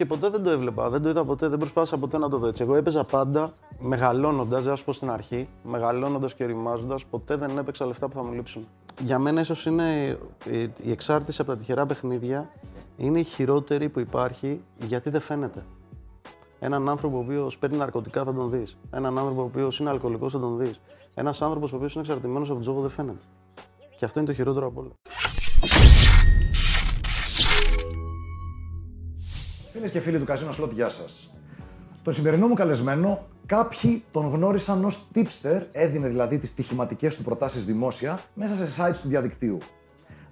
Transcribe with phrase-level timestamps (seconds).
[0.00, 2.46] Και ποτέ δεν το έβλεπα, δεν το είδα ποτέ, δεν προσπάθησα ποτέ να το δω
[2.46, 2.62] έτσι.
[2.62, 7.58] Εγώ έπαιζα πάντα μεγαλώνοντας, δεν θα σου πω στην αρχή, μεγαλώνοντας και οριμάζοντα, ποτέ δεν
[7.58, 8.66] έπαιξα λεφτά που θα μου λείψουν.
[9.04, 10.16] Για μένα, ίσως είναι
[10.50, 12.50] η- η εξάρτηση από τα τυχερά παιχνίδια
[12.96, 15.64] είναι η χειρότερη που υπάρχει γιατί δεν φαίνεται.
[16.58, 18.76] Έναν άνθρωπο ο οποίος παίρνει ναρκωτικά θα τον δεις.
[18.90, 20.80] Έναν άνθρωπο ο οποίος είναι αλκοολικός θα τον δεις.
[21.14, 23.24] Ένας άνθρωπος ο οποίος είναι εξαρτημένος από τον τζόγο δεν φαίνεται.
[23.98, 24.90] Και αυτό είναι το χειρότερο από όλα.
[29.80, 31.30] Φίλες και φίλοι του Καζίνο Slot, γεια σας.
[32.02, 37.64] Τον σημερινό μου καλεσμένο, κάποιοι τον γνώρισαν ως tipster, έδινε δηλαδή τις στοιχηματικές του προτάσεις
[37.64, 39.58] δημόσια μέσα σε sites του διαδικτύου.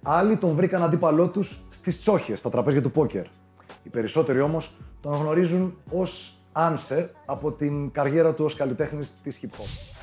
[0.03, 3.25] Άλλοι τον βρήκαν αντίπαλό τους στις τσόχες, στα τραπέζια του πόκερ.
[3.83, 9.61] Οι περισσότεροι όμως τον γνωρίζουν ως answer από την καριέρα του ως καλλιτέχνης της hip
[9.61, 9.98] hop.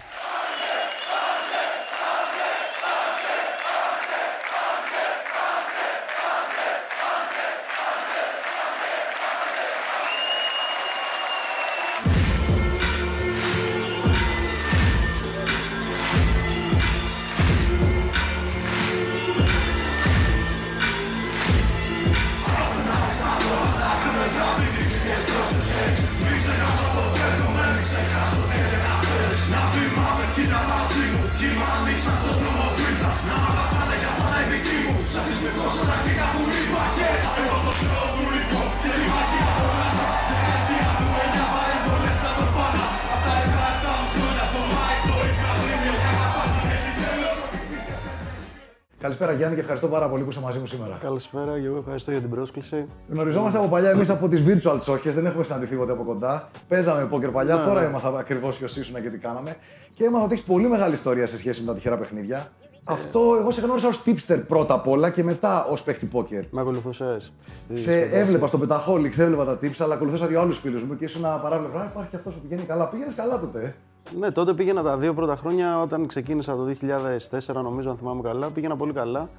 [49.06, 50.98] Καλησπέρα Γιάννη και ευχαριστώ πάρα πολύ που είσαι μαζί μου σήμερα.
[51.02, 52.86] Καλησπέρα και εγώ ευχαριστώ για την πρόσκληση.
[53.10, 56.50] Γνωριζόμαστε από παλιά εμείς από τις virtual τσόχε, δεν έχουμε συναντηθεί ποτέ από κοντά.
[56.68, 59.56] Παίζαμε πόκερ παλιά, τώρα έμαθα ακριβώς ποιος ήσουν και τι κάναμε.
[59.96, 62.48] Και έμαθα ότι έχεις πολύ μεγάλη ιστορία σε σχέση με τα τυχερά παιχνίδια.
[62.88, 66.44] Αυτό εγώ σε γνώρισα ως tipster πρώτα απ' όλα και μετά ως παίχτη πόκερ.
[66.52, 67.32] Με ακολουθούσες.
[67.74, 71.22] Σε έβλεπα στο Petaholix, έβλεπα τα tips, αλλά ακολουθούσα δύο άλλους φίλους μου και ήσουν
[71.22, 71.80] παράβλεπα.
[71.80, 72.86] Α, υπάρχει αυτός που πηγαίνει καλά.
[72.86, 73.64] Πήγαινες καλά τότε.
[73.64, 73.74] ε.
[74.20, 78.50] Ναι, τότε πήγαινα τα δύο πρώτα χρόνια όταν ξεκίνησα το 2004, νομίζω, αν θυμάμαι καλά.
[78.50, 79.30] Πήγαινα πολύ καλά.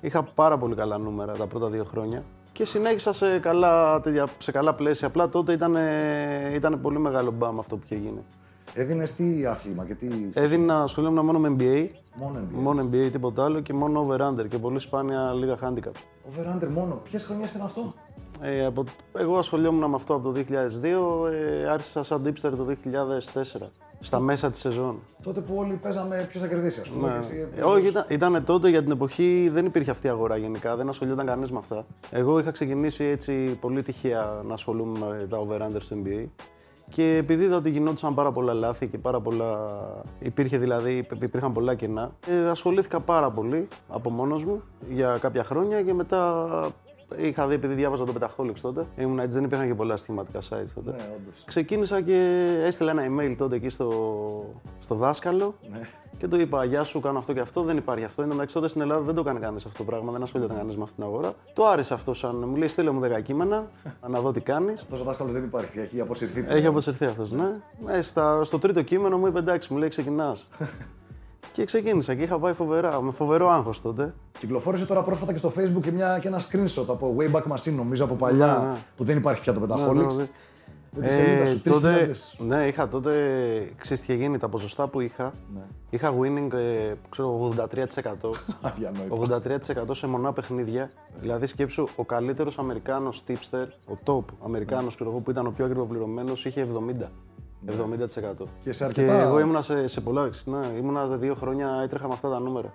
[0.00, 4.50] Είχα πάρα πολύ καλά νούμερα τα πρώτα δύο χρόνια και συνέχισα σε καλά, τέτοια- σε
[4.52, 5.06] καλά πλαίσια.
[5.08, 5.76] Απλά τότε ήταν,
[6.54, 8.24] ήταν πολύ μεγάλο μπαμ αυτό που είχε γίνει.
[8.74, 10.06] Έδινε τι άθλημα και τι.
[10.34, 11.88] Έδινα, ασχολούμαι μόνο με NBA.
[12.14, 12.58] Μόνο NBA.
[12.60, 16.00] Μόνο NBA, τίποτα άλλο και μόνο over-under και πολύ σπάνια λίγα handicaps.
[16.30, 17.00] Over under μόνο.
[17.04, 17.94] Ποιες χρονιές ήταν αυτό;
[18.40, 18.84] Ε, από,
[19.18, 21.28] εγώ ασχολιόμουν με αυτό από το 2002,
[21.62, 24.98] ε, άρχισα σαν dipster το 2004, στα μέσα της σεζόν.
[25.22, 27.08] Τότε που όλοι παίζαμε ποιος θα κερδίσει, ας πούμε.
[27.08, 27.12] Ναι.
[27.12, 30.36] και εσύ Ε, όχι, ήταν, ήτανε τότε για την εποχή δεν υπήρχε αυτή η αγορά
[30.36, 31.86] γενικά, δεν ασχολιόταν κανεί με αυτά.
[32.10, 36.24] Εγώ είχα ξεκινήσει έτσι πολύ τυχαία να ασχολούμαι με τα over-under στο NBA.
[36.90, 39.58] Και επειδή είδα ότι γινόντουσαν πάρα πολλά λάθη και πάρα πολλά.
[40.18, 45.82] υπήρχε δηλαδή, υπήρχαν πολλά κενά, ε, ασχολήθηκα πάρα πολύ από μόνος μου για κάποια χρόνια
[45.82, 46.46] και μετά
[47.16, 50.70] είχα δει, επειδή διάβαζα το Petaholix τότε, ήμουν έτσι, δεν υπήρχαν και πολλά στοιχηματικά sites
[50.74, 50.90] τότε.
[50.90, 51.42] Ναι, όντως.
[51.44, 53.90] Ξεκίνησα και έστειλα ένα email τότε εκεί στο,
[54.78, 55.80] στο δάσκαλο Ναι.
[56.18, 57.62] και του είπα: Γεια σου, κάνω αυτό και αυτό.
[57.62, 58.22] Δεν υπάρχει αυτό.
[58.22, 60.56] Εν τω μεταξύ τότε στην Ελλάδα δεν το κάνει κανείς αυτό το πράγμα, δεν ασχολιόταν
[60.56, 61.32] κανείς με αυτή την αγορά.
[61.54, 63.70] Το άρεσε αυτό σαν μου λέει: Στείλε μου 10 κείμενα,
[64.08, 64.82] να δω τι κάνεις.
[64.82, 66.44] Αυτός ο δάσκαλος δεν υπάρχει, έχει αποσυρθεί.
[66.48, 67.48] Έχει αποσυρθεί αυτός, ναι.
[67.86, 70.46] Ε, στα, στο τρίτο κείμενο μου είπε: Εντάξει, μου λέει: Ξεκινάς.
[71.52, 74.14] και ξεκίνησα και είχα πάει φοβερά, με φοβερό άγχος τότε.
[74.38, 78.04] Κυκλοφόρησε τώρα πρόσφατα και στο facebook και, μια, και ένα screenshot από Wayback Machine, νομίζω
[78.04, 78.76] από παλιά, Ναι, ναι.
[78.96, 79.94] που δεν υπάρχει πια το Ναι, Petaholix.
[79.94, 80.28] ναι, ναι.
[80.98, 81.70] Με τη σελίδα σου, 3.000.
[81.72, 83.12] τότε, ναι, είχα τότε,
[83.76, 85.60] ξέρεις τι είχε γίνει, τα ποσοστά που είχα, Ναι.
[85.90, 88.30] είχα winning, ε, ξέρω, 83%.
[88.60, 89.14] Αδιανόητο.
[89.14, 90.90] 83% σε μονά παιχνίδια.
[91.20, 96.60] Δηλαδή, σκέψου, ο καλύτερος Αμερικάνος tipster, ο top Αμερικάνος που ήταν ο πιο ακριβοπληρωμένος, είχε
[96.60, 97.10] 70.
[97.68, 98.46] 70%.
[98.60, 100.30] Και σε αρκετά- εγώ ήμουνα σε, σε πολλά.
[100.44, 102.74] Ναι, ήμουνα δύο χρόνια, έτρεχα με αυτά τα νούμερα.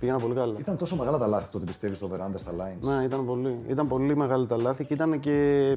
[0.00, 0.54] Πήγαινα πολύ καλά.
[0.58, 2.80] Ήταν τόσο μεγάλα τα λάθη τότε, πιστεύει, στο veranda στα lines.
[2.96, 5.76] Ναι, ήταν πολύ, ήταν πολύ μεγάλη τα λάθη και ήταν και.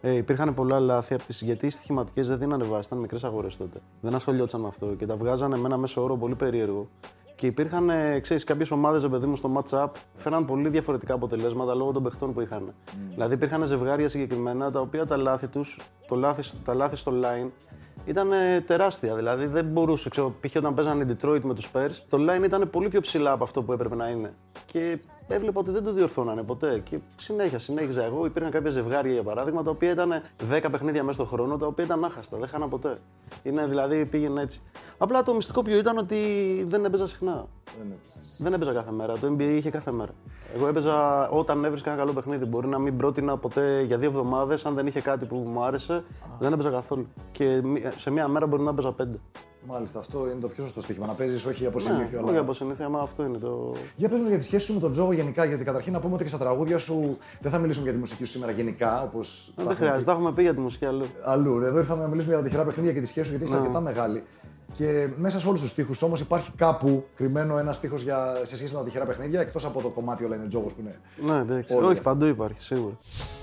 [0.00, 3.56] Ε, υπήρχαν πολλά λάθη από τις, γιατί οι στοιχηματικές δεν δίνανε βάση, ήταν μικρές αγορές
[3.56, 3.80] τότε.
[4.00, 6.88] Δεν ασχολιόταν με αυτό και τα βγάζανε με ένα μέσο όρο πολύ περίεργο.
[7.36, 9.86] Και υπήρχαν, ε, ξέρεις, κάποιες ομάδες, παιδί μου, στο match-up
[10.16, 12.74] φέραν πολύ διαφορετικά αποτελέσματα λόγω των παιχτών που είχαν.
[13.10, 17.48] Δηλαδή, υπήρχαν ζευγάρια συγκεκριμένα τα οποία τα λάθη τους, το λάθη, τα λάθη στο line
[18.08, 19.14] ήταν ε, τεράστια.
[19.14, 20.56] Δηλαδή, δεν μπορούσε, ξέρω, π.χ.
[20.56, 23.62] όταν παίζανε οι Detroit με τους Spurs, το line ήταν πολύ πιο ψηλά από αυτό
[23.62, 24.34] που έπρεπε να είναι.
[24.66, 26.78] Και έβλεπα ότι δεν το διορθώνανε ποτέ.
[26.84, 28.24] Και συνέχεια, συνέχιζα εγώ.
[28.26, 30.10] Υπήρχαν κάποια ζευγάρια, για παράδειγμα, τα οποία ήταν
[30.52, 32.98] 10 παιχνίδια μέσα στον χρόνο, τα οποία ήταν άχαστα, δεν χάνα ποτέ.
[33.42, 34.60] Είναι δηλαδή πήγαινε έτσι.
[34.98, 36.16] Απλά το μυστικό ποιο ήταν ότι
[36.68, 37.46] δεν έπαιζα συχνά.
[37.78, 38.36] Δεν έπαιζες.
[38.38, 39.18] Δεν έπαιζα κάθε μέρα.
[39.18, 40.10] Το NBA είχε κάθε μέρα.
[40.54, 42.44] Εγώ έπαιζα όταν έβρισκα ένα καλό παιχνίδι.
[42.44, 46.04] Μπορεί να μην πρότεινα ποτέ για δύο εβδομάδες, αν δεν είχε κάτι που μου άρεσε,
[46.38, 47.06] δεν έπαιζα καθόλου.
[47.32, 49.18] Και μη- σε μία μέρα μπορεί να έπαιζα πέντε.
[49.70, 51.06] Μάλιστα, αυτό είναι το πιο σωστό στοίχημα.
[51.06, 52.20] Να παίζεις όχι από Ναι, συνήθεια.
[52.20, 53.74] όχι από συνήθεια, αλλά αυτό είναι το.
[53.96, 56.14] Για πες μας για τη σχέση σου με τον Τζόγο γενικά, γιατί καταρχήν να πούμε
[56.14, 59.52] ότι και στα τραγούδια σου δεν θα μιλήσουμε για τη μουσική σου σήμερα γενικά, όπως.
[59.56, 61.04] Ε, Δεν χρειάζεται, τα έχουμε πει για τη μουσική αλλού.
[61.24, 61.60] Αλλού.
[61.64, 63.60] Εδώ ήρθαμε να μιλήσουμε για τα τυχερά παιχνίδια και τη σχέση σου, γιατί είσαι Ναι.
[63.60, 64.22] αρκετά μεγάλη.
[64.72, 67.96] Και μέσα σε όλους τους τοίχου όμως υπάρχει κάπου κρυμμένο ένα τείχο
[68.42, 71.00] σε σχέση με τα τυχερά παιχνίδια, εκτός από το κομμάτι όλα είναι τζόγος που είναι.
[71.32, 71.74] Ναι, εντάξει.
[71.74, 71.86] Όλοι.
[71.86, 72.96] Όχι, παντού υπάρχει, σίγουρα.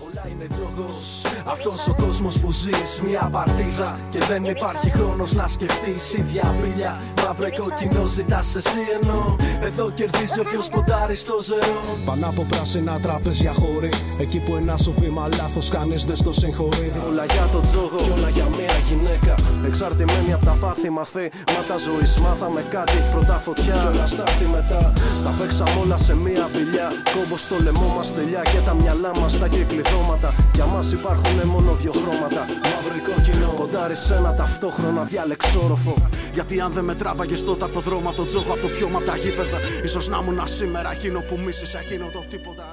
[0.06, 5.48] Όλα είναι τζόγος Αυτός ο κόσμος που ζεις Μια παρτίδα Και δεν υπάρχει χρόνος να
[5.48, 12.28] σκεφτείς Ίδια μπίλια Μαύρο κόκκινο ζητάς εσύ ενώ Εδώ κερδίζει όποιος ποντάρει στο ζερό Πάνω
[12.28, 13.90] από πράσινα τραπέζια χώρη
[14.20, 18.12] Εκεί που ένα σου βήμα λάθος κάνεις δεν στο συγχωρεί Όλα για το τζόγο Και
[18.18, 19.36] όλα για μια γυναίκα
[19.68, 23.76] Εξαρτημένη από τα πάθη μαθήματα ζωής Μάθαμε κάτι πρώτα φωτιά.
[23.82, 28.42] Κι όλα στάχτη μετά Τα παίξαμε όλα σε μια μπιλιά Κόμπος στο λαιμό μας τελειά
[28.42, 32.42] Και τα μυαλά μας τα κυκλειδώματα Για μας υπάρχουν μόνο δύο χρώματα.
[32.70, 33.48] Μαύρο ή κόκκινο.
[33.60, 35.96] Ποντάρει σε ένα ταυτόχρονα διαλεξόροφο.
[36.34, 38.98] Γιατί αν δεν με τράβαγες τότε από το δρόμο, από το τζόγο, από το πιώμα,
[38.98, 42.64] από τα γήπεδα, ίσως να ήμουν σήμερα εκείνο που μίσησε εκείνο το τίποτα.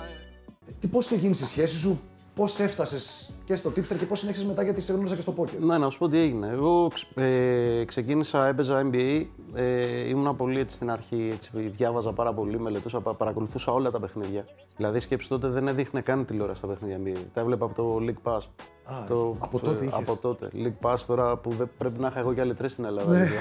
[0.69, 0.73] ε.
[0.81, 2.01] Τι πώ ξεκίνησε η σχέση σου,
[2.35, 5.59] πώς έφτασες και στο tipster και πώς συνέχισες μετά γιατί σε γνώρισα και στο poker.
[5.61, 6.49] Ναι, να σου πω τι έγινε.
[6.49, 9.25] Εγώ ξ- ε, ξεκίνησα, έπαιζα NBA.
[9.55, 14.01] Ε, ήμουνα πολύ έτσι στην αρχή, έτσι, διάβαζα πάρα πολύ, μελετούσα, πα- παρακολουθούσα όλα τα
[14.01, 14.45] παιχνίδια.
[14.77, 17.19] Δηλαδή, σκέψη τότε δεν έδειχνε καν τηλεόραση τα παιχνίδια NBA.
[17.35, 18.41] Τα έβλεπα από το League Pass.
[18.85, 19.99] Α, το, από τότε είχες.
[19.99, 20.51] Από τότε.
[20.55, 23.13] League Pass τώρα που δεν, πρέπει να είχα εγώ και άλλοι τρεις στην Ελλάδα.
[23.13, 23.33] δηλαδή.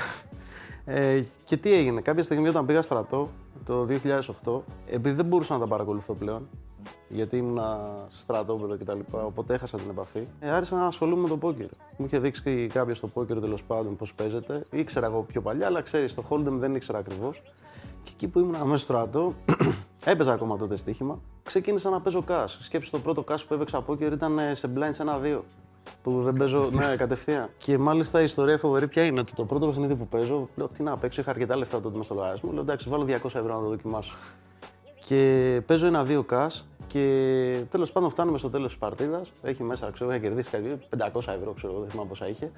[0.86, 3.30] Ε, και τι έγινε, κάποια στιγμή όταν πήγα στρατό
[3.66, 6.50] το 2008, επειδή δεν μπορούσα να τα παρακολουθώ πλέον,
[7.10, 7.60] γιατί ήμουν
[8.10, 9.00] στρατόπεδο κτλ.
[9.12, 10.28] Οπότε έχασα την επαφή.
[10.40, 11.68] Ε, άρχισα να ασχολούμαι με το πόκερ.
[11.98, 14.64] Μου είχε δείξει κάποιος το πόκερ τέλος πάντων πώς παίζεται.
[14.72, 17.42] Ήξερα εγώ πιο παλιά, αλλά ξέρεις, το Hold'em δεν ήξερα ακριβώς.
[18.04, 19.34] Και εκεί που ήμουν μέσα στο στρατό,
[20.12, 21.20] έπαιζα ακόμα τότε στοίχημα.
[21.44, 22.58] Ξεκίνησα να παίζω cash.
[22.60, 25.40] Σκέψου το πρώτο cash που έπαιξα πόκερ ήταν ε, σε blinds 1-2.
[26.04, 27.50] Που δεν παίζω, ναι, κατευθείαν.
[27.58, 30.84] Και μάλιστα η ιστορία φοβερή πια είναι ότι το πρώτο παιχνίδι που παίζω, λέω τι
[30.84, 32.52] να παίξω, είχα αρκετά λεφτά τότε μες στο λογαριασμό.
[32.52, 34.16] Λέω εντάξει, βάλω 200 ευρώ να το δοκιμάσω.
[35.06, 39.32] Και παίζω ένα-δύο κας και τέλος πάντων φτάνουμε στο τέλος της παρτίδας.
[39.42, 42.52] Έχει μέσα, ξέρω, είχα κερδίσει κάτι 500 ευρώ, ξέρω, δεν θυμάμαι πόσα είχε.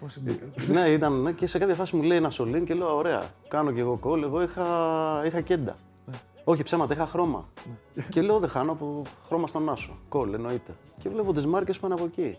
[0.00, 0.44] Πώς μπήκα.
[0.72, 3.70] ναι, ήταν, ναι, και σε κάποια φάση μου λέει ένα σωλήν και λέω: Ωραία, κάνω
[3.72, 4.22] κι εγώ κόλλ.
[4.22, 4.66] Εγώ είχα,
[5.26, 5.76] είχα κέντα.
[6.44, 7.48] Όχι ψέματα, είχα χρώμα.
[8.08, 9.98] και λέω: Δεν χάνω από χρώμα στον Άσο.
[10.08, 10.74] Κόλλ, εννοείται.
[10.98, 12.38] Και βλέπω τις μάρκες πάνε από εκεί.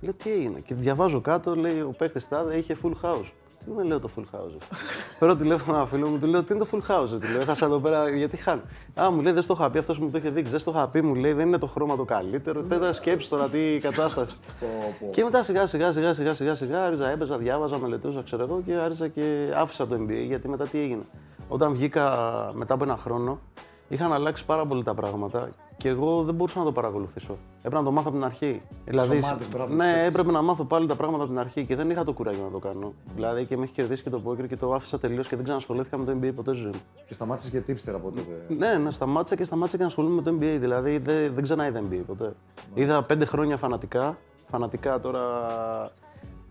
[0.00, 0.60] Λέω: Τι έγινε.
[0.60, 3.30] Και διαβάζω κάτω, λέει: Ο παίχτης τάδε είχε full house.
[3.64, 4.76] Τι με λέω το full house.
[5.18, 7.08] Παίρνω τηλέφωνο ένα φίλο μου, του λέω: Τι είναι το full house.
[7.08, 8.62] Του λέω: Έχασα εδώ πέρα γιατί χάνω.
[9.00, 10.50] Α, μου λέει: Δεν στο είχα πει, αυτός μου το είχε δείξει.
[10.50, 12.62] Δεν στο είχα πει, μου λέει: Δεν είναι το χρώμα το καλύτερο.
[12.62, 14.36] Τέτα σκέψη τώρα τι κατάσταση.
[15.10, 18.74] Και μετά σιγά σιγά σιγά σιγά σιγά σιγά άρχισα, έπαιζα, διάβαζα, μελετούσα, ξέρω εγώ και
[18.74, 21.02] άρχισα και άφησα το NBA γιατί μετά τι έγινε.
[21.48, 22.10] Όταν βγήκα
[22.54, 23.40] μετά από ένα χρόνο,
[23.92, 27.36] είχαν αλλάξει πάρα πολύ τα πράγματα και εγώ δεν μπορούσα να το παρακολουθήσω.
[27.58, 28.62] Έπρεπε να το μάθω από την αρχή.
[28.84, 30.06] Δηλαδή, ομάδες, μπράβο, τους ναι, παίκτες.
[30.06, 32.50] έπρεπε να μάθω πάλι τα πράγματα από την αρχή και δεν είχα το κουράγιο να
[32.50, 32.92] το κάνω.
[33.14, 35.98] Δηλαδή και με έχει κερδίσει και το πόκερ και το άφησα τελείως και δεν ξανασχολήθηκα
[35.98, 36.80] με το NBA ποτέ στη ζωή μου.
[37.06, 38.54] Και σταμάτησες και tipster από τότε.
[38.58, 40.56] Ναι, ναι, σταμάτησα και σταμάτησα και να ασχολούμαι με το NBA.
[40.60, 42.32] Δηλαδή δεν, δεν ξανά είδα NBA ποτέ.
[42.74, 44.18] Είδα πέντε χρόνια φανατικά.
[44.50, 45.20] Φανατικά τώρα.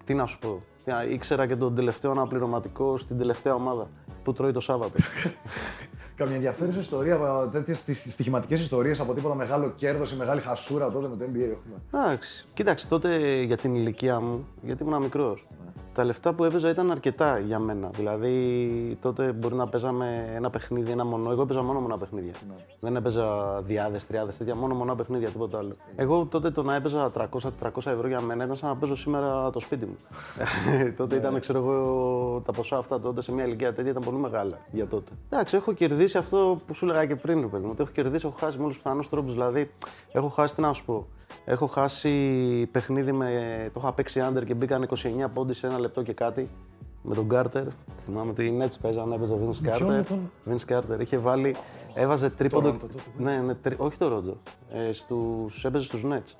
[0.03, 0.61] Τι να σου πω.
[0.85, 3.87] Τι- Ήξερα και τον τελευταίο αναπληρωματικό στην τελευταία ομάδα
[4.23, 4.93] που τρώει το Σάββατο.
[6.21, 11.15] Καμιά ενδιαφέρουσα ιστορία, τέτοιε στοιχηματικές ιστορίες από τίποτα μεγάλο κέρδος ή μεγάλη χασούρα τότε με
[11.15, 11.75] το NBA έχουμε.
[11.93, 12.45] Εντάξει.
[12.53, 15.47] Κοίταξε, τότε για την ηλικία μου, γιατί ήμουν μικρός.
[15.93, 17.89] Τα λεφτά που έπαιζα ήταν αρκετά για μένα.
[17.89, 21.31] Δηλαδή, τότε μπορεί να παίζαμε ένα παιχνίδι, ένα μονό.
[21.31, 22.33] Εγώ έπαιζα μόνο μονά παιχνίδια.
[22.79, 24.55] Δεν έπαιζα διάδες, τριάδες, τέτοια.
[24.55, 25.73] Μόνο μονά παιχνίδια, τίποτα άλλο.
[25.95, 27.27] Εγώ τότε το να έπαιζα 300-400
[27.73, 29.97] ευρώ για μένα ήταν σαν να παίζω σήμερα το σπίτι μου.
[30.97, 34.57] τότε ήταν, ξέρω εγώ, τα ποσά αυτά τότε σε μια ηλικία τέτοια ήταν πολύ μεγάλα
[34.71, 35.11] για τότε.
[35.29, 37.69] Εντάξει, έχω κερδίσει αυτό που σου έλεγα και πριν, ρε παιδί μου.
[37.71, 39.33] Ότι έχω κερδίσει, έχω χάσει με όλους τους πιθανούς τρόπους.
[39.33, 39.71] Δηλαδή,
[40.11, 41.07] έχω χάσει, τι να σου πω.
[41.45, 42.11] Έχω χάσει
[42.71, 43.29] παιχνίδι με.
[43.73, 44.95] Το είχα παίξει άντερ και μπήκαν 29
[45.33, 46.49] πόντι σε ένα λεπτό και κάτι.
[47.03, 47.63] Με τον Κάρτερ.
[48.05, 49.81] Θυμάμαι ότι οι Nets παίζανε, έπαιζε ο Vince ποιον, Carter.
[49.85, 50.99] με τον; Vince Carter.
[50.99, 51.55] Είχε βάλει.
[51.93, 52.69] Έβαζε τρίποντο.
[52.69, 54.37] Toronto τότε που ναι, ναι, τρι- όχι το Ρόντο.
[54.73, 56.35] Ε, στους, έπαιζε στους Nets.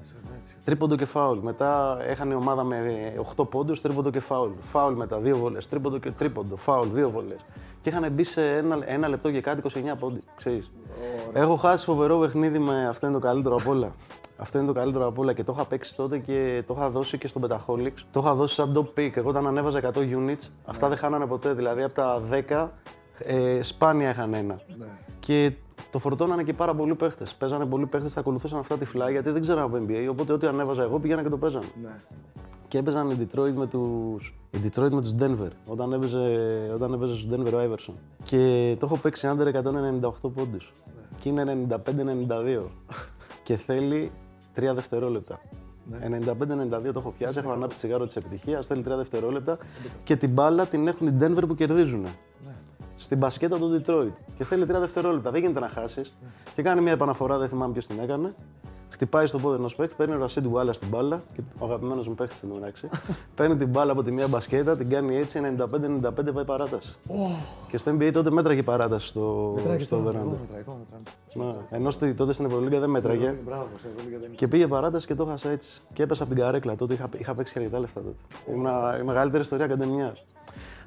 [0.64, 1.38] Τρίποντο και φάουλ.
[1.42, 4.52] Μετά έχανε η ομάδα με 8 πόντους, τρίποντο και φάουλ.
[4.60, 5.68] Φάουλ μετά, δύο βολές.
[5.68, 6.56] Τρίποντο και τρίποντο.
[6.56, 7.40] Φάουλ, δύο βολές.
[7.82, 10.22] Και είχαν μπει σε ένα, ένα λεπτό και κάτι 29 πόντι.
[10.36, 10.72] Ξέρεις.
[11.34, 13.92] Έχω χάσει φοβερό παιχνίδι με αυτό είναι το καλύτερο απ' όλα.
[14.42, 17.18] Αυτό είναι το καλύτερο απ' όλα και το είχα παίξει τότε και το είχα δώσει
[17.18, 18.04] και στον Petaholics.
[18.12, 19.12] Το είχα δώσει σαν top pick.
[19.18, 21.54] Εγώ όταν ανέβαζα 100 units, αυτά δεν χάνανε ποτέ.
[21.54, 22.68] Δηλαδή από τα 10
[23.18, 24.62] ε, σπάνια είχαν ένα.
[25.20, 25.52] Και
[25.92, 27.34] το φορτώνανε και πάρα πολλοί παίχτες.
[27.34, 30.08] Παίζανε πολλοί παίχτες, τα ακολουθούσαν αυτά τυφλά γιατί δεν ξέρανε από NBA.
[30.10, 31.66] Οπότε ό,τι ανέβαζα εγώ πήγαινα και το παίζανε.
[31.82, 31.90] Ναι.
[32.68, 36.20] Και έπαιζαν οι Detroit με τους, οι Detroit με τους Denver, όταν έπαιζε,
[36.74, 37.94] όταν έπαιζε στους Denver ο Iverson.
[38.24, 40.74] Και το έχω παίξει under 198 πόντους.
[41.20, 41.78] Και είναι 95-92.
[43.44, 44.12] και θέλει
[44.56, 45.40] 3 δευτερόλεπτα.
[45.86, 46.20] Ναι.
[46.20, 49.58] 95-92 το έχω πιάσει, έχω ανάψει τσιγάρο της επιτυχίας, θέλει 3 δευτερόλεπτα
[50.04, 52.02] και την μπάλα την έχουν οι Denver που κερδίζουν.
[52.02, 52.10] Ναι.
[52.96, 54.14] Στην μπασκέτα του Detroit.
[54.38, 55.32] Και θέλει 3 δευτερόλεπτα.
[55.32, 56.18] Δεν γίνεται να χάσεις.
[56.56, 58.36] Και κάνει μια επαναφορά, δεν θυμάμαι ποιος την έκανε.
[59.02, 61.22] Χτυπάει στον πόδι ενός παίκτη, παίρνει ο Ρασίντ Γουάλα στην μπάλα.
[61.36, 62.88] Και ο αγαπημένος μου παίκτης εν τω μεταξύ.
[63.36, 66.96] παίρνει την μπάλα από τη μία μπασκέτα, την κάνει έτσι, 95-95 πάει παράταση.
[67.68, 70.14] Και στο NBA τότε μέτραγε παράταση στο, Μετράει στο και Veranda.
[70.14, 70.64] μετράει, μετράει,
[71.34, 71.48] μετράει.
[71.48, 71.54] Ναι.
[71.70, 73.36] Ενώ στη- τότε στην Ευρωλίγκα δεν μέτραγε.
[73.46, 75.82] Μπράβο, σε Ευρωλίγα δεν Και πήγε παράταση και το έχασα έτσι.
[75.94, 76.76] Και έπεσα από την καρέκλα.
[76.76, 78.16] Τότε είχα, είχα παίξει και αρκετά λεφτά τότε.
[78.52, 78.68] Ήμουν
[79.00, 80.16] η μεγαλύτερη ιστορία ακαδημιά.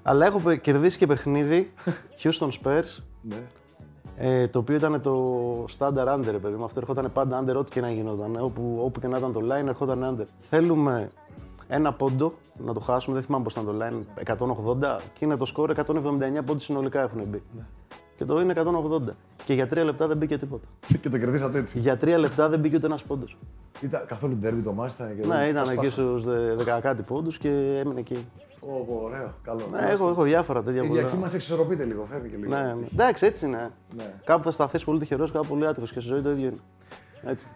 [0.02, 1.72] Αλλά έχω πε- κερδίσει και παιχνίδι
[2.22, 3.36] Houston Spurs, Ναι.
[4.16, 6.64] Ε, το οποίο ήταν το standard under, ρε παιδί μου.
[6.64, 8.36] Αυτό ερχόταν πάντα under, ό,τι και να γινόταν.
[8.40, 10.24] Όπου, όπου και να ήταν το line, ερχόταν under.
[10.40, 11.08] Θέλουμε
[11.68, 12.32] ένα πόντο
[12.64, 16.44] να το χάσουμε, δεν θυμάμαι πώς ήταν το line, 180 και είναι το σκορ 179
[16.46, 17.42] πόντους συνολικά έχουν μπει.
[18.16, 19.12] Και το είναι 180.
[19.44, 20.66] Και για τρία λεπτά δεν μπήκε τίποτα.
[21.00, 21.78] Και το κερδίσατε έτσι.
[21.78, 23.36] Για τρία λεπτά δεν μπήκε ούτε ένας πόντος.
[23.80, 26.18] Ήταν καθόλου ντέρμπι το μάτι, ήταν και Ναι, δεν- ήταν τα εκεί σπάσατε.
[26.20, 26.24] στους
[26.64, 28.26] 10 κάτι πόντους και έμεινε εκεί.
[28.68, 29.68] Ω, ω, ωραίο, καλό.
[29.72, 31.00] Ναι, έχω, έχω διάφορα τέτοια Η πολλά.
[31.00, 32.56] διακύμαση εξισορροπείται λίγο, φεύγει και λίγο.
[32.56, 32.86] Ναι, ναι.
[32.92, 33.72] Εντάξει, έτσι είναι.
[33.96, 34.14] Ναι.
[34.24, 36.60] Κάπου θα σταθείς πολύ τυχερός, κάπου πολύ άτυχος και στη ζωή το ίδιο είναι.
[37.22, 37.46] Έτσι.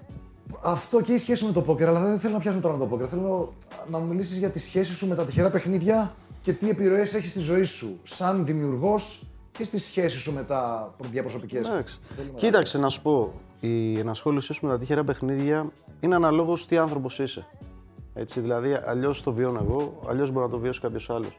[0.63, 2.87] Αυτό και η σχέση με το πόκερ, αλλά δεν θέλω να πιάσουμε τώρα με το
[2.87, 3.09] πόκερ.
[3.09, 3.53] Θέλω
[3.91, 7.31] να μου μιλήσεις για τη σχέση σου με τα τυχερά παιχνίδια και τι επιρροές έχεις
[7.31, 11.67] στη ζωή σου, σαν δημιουργός και στη σχέση σου με τα διαπροσωπικές.
[11.69, 11.99] Εντάξει.
[12.35, 17.19] Κοίταξε να σου πω, η ενασχόλησή σου με τα τυχερά παιχνίδια είναι αναλόγως τι άνθρωπος
[17.19, 17.47] είσαι.
[18.21, 21.39] Έτσι, δηλαδή, αλλιώς το βιώνω εγώ, αλλιώς μπορεί να το βιώσει κάποιος άλλος.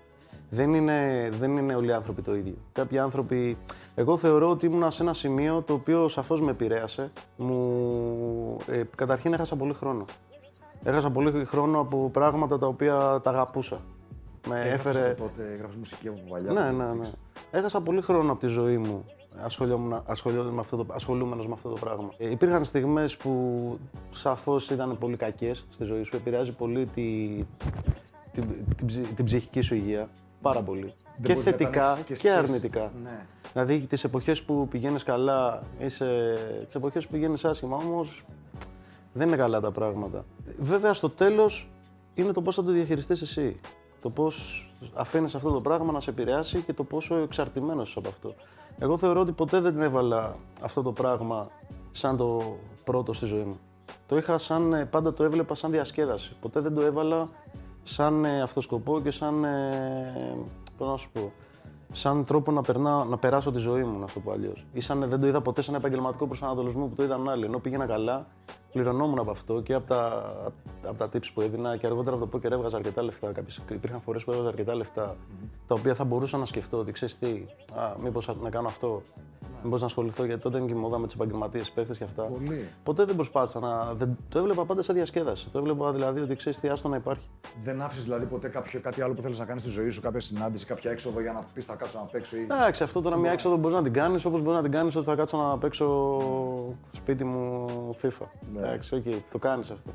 [0.50, 2.54] Δεν είναι, δεν είναι όλοι οι άνθρωποι το ίδιο.
[2.72, 3.58] Κάποιοι άνθρωποι.
[3.96, 7.12] Εγώ θεωρώ ότι ήμουνα σε ένα σημείο το οποίο σαφώς με επηρέασε.
[7.38, 8.58] Μου...
[8.68, 10.06] Ε, καταρχήν έχασα πολύ χρόνο.
[10.84, 13.82] Έχασα πολύ χρόνο από πράγματα τα οποία τα αγαπούσα.
[14.48, 15.16] Με έφερε.
[15.18, 16.52] Τότε έγραψε μουσική από παλιά.
[16.52, 17.10] Ναι, ναι, ναι.
[17.52, 19.06] Έχασα πολύ χρόνο από τη ζωή μου
[19.38, 22.10] ασχολιόμουν, ασχολιόμουν με αυτό το, ασχολούμενος με αυτό το πράγμα.
[22.18, 23.80] Ε, υπήρχαν στιγμές που
[24.12, 26.16] σαφώς ήταν πολύ κακές στη ζωή σου.
[26.16, 27.28] Επηρεάζει πολύ τη,
[28.32, 28.44] την,
[28.76, 30.10] την, ψυχ- την ψυχική σου υγεία.
[30.42, 30.82] Πάρα πολύ.
[30.82, 30.94] Δεν
[31.24, 32.36] και μπορείς να θετικά επανέλθεις και και, σχέση.
[32.36, 32.92] αρνητικά.
[33.04, 33.26] Ναι.
[33.54, 36.38] Δηλαδή τις εποχές που πηγαίνεις καλά, είσαι...
[36.66, 38.26] τις εποχές που πηγαίνεις άσχημα όμως
[39.14, 40.26] δεν είναι καλά τα πράγματα.
[40.58, 41.70] Βέβαια στο τέλος
[42.14, 43.60] είναι το πώς θα το διαχειριστείς εσύ.
[44.02, 48.10] Το πώς αφήνεις αυτό το πράγμα να σε επηρεάσει και το πόσο εξαρτημένος είσαι από
[48.10, 48.36] αυτό.
[48.80, 51.48] Εγώ θεωρώ ότι ποτέ δεν έβαλα αυτό το πράγμα
[51.92, 53.60] σαν το πρώτο στη ζωή μου.
[54.08, 56.36] Το είχα σαν, ε, πάντα το έβλεπα σαν διασκέδαση.
[56.42, 57.30] Ποτέ δεν το έβαλα
[57.84, 60.38] σαν ε, αυτοσκοπό και σαν, ε,
[60.78, 61.32] πώς να σου πω,
[61.92, 64.66] σαν τρόπο να, περνά, να περάσω τη ζωή μου, να το πω αλλιώς.
[64.74, 67.46] Ή σαν δεν το είδα ποτέ σαν επαγγελματικό προσανατολισμό που το είδαν άλλοι.
[67.46, 68.28] Ενώ πήγαινα καλά,
[68.72, 70.34] πληρωνόμουν από αυτό και από τα,
[70.88, 73.32] από τα tips που έδινα και αργότερα από το poker έβγαζα αρκετά λεφτά.
[73.32, 75.16] Κάποιες, υπήρχαν φορές που έβγαζα αρκετά λεφτά,
[75.68, 79.02] τα οποία θα μπορούσα να σκεφτώ ότι ξέρεις τι, α, μήπως να κάνω αυτό.
[79.64, 82.24] Μήπω να ασχοληθώ γιατί τότε είναι και η μόδα με τους επαγγελματίες παίχτες και αυτά.
[82.24, 82.68] Πολύ.
[82.84, 83.94] Ποτέ δεν προσπάθησα να.
[83.94, 85.50] Δεν, το έβλεπα πάντα σαν διασκέδαση.
[85.50, 87.30] Το έβλεπα δηλαδή ότι ξέρεις τι, άστο να υπάρχει.
[87.64, 90.20] Δεν άφησες δηλαδή ποτέ κάποιο, κάτι άλλο που θέλεις να κάνεις στη ζωή σου, κάποια
[90.20, 92.42] συνάντηση, κάποια έξοδο για να πεις θα κάτσω να παίξω ή.
[92.42, 95.06] Εντάξει, αυτό τώρα μια έξοδο μπορείς να την κάνεις όπως μπορείς να την κάνεις ότι
[95.06, 96.18] θα κάτσω να παίξω
[96.92, 97.66] σπίτι μου
[98.02, 98.26] FIFA.
[98.54, 98.60] Ναι.
[98.60, 99.92] Εντάξει, οκ, το κάνεις αυτό.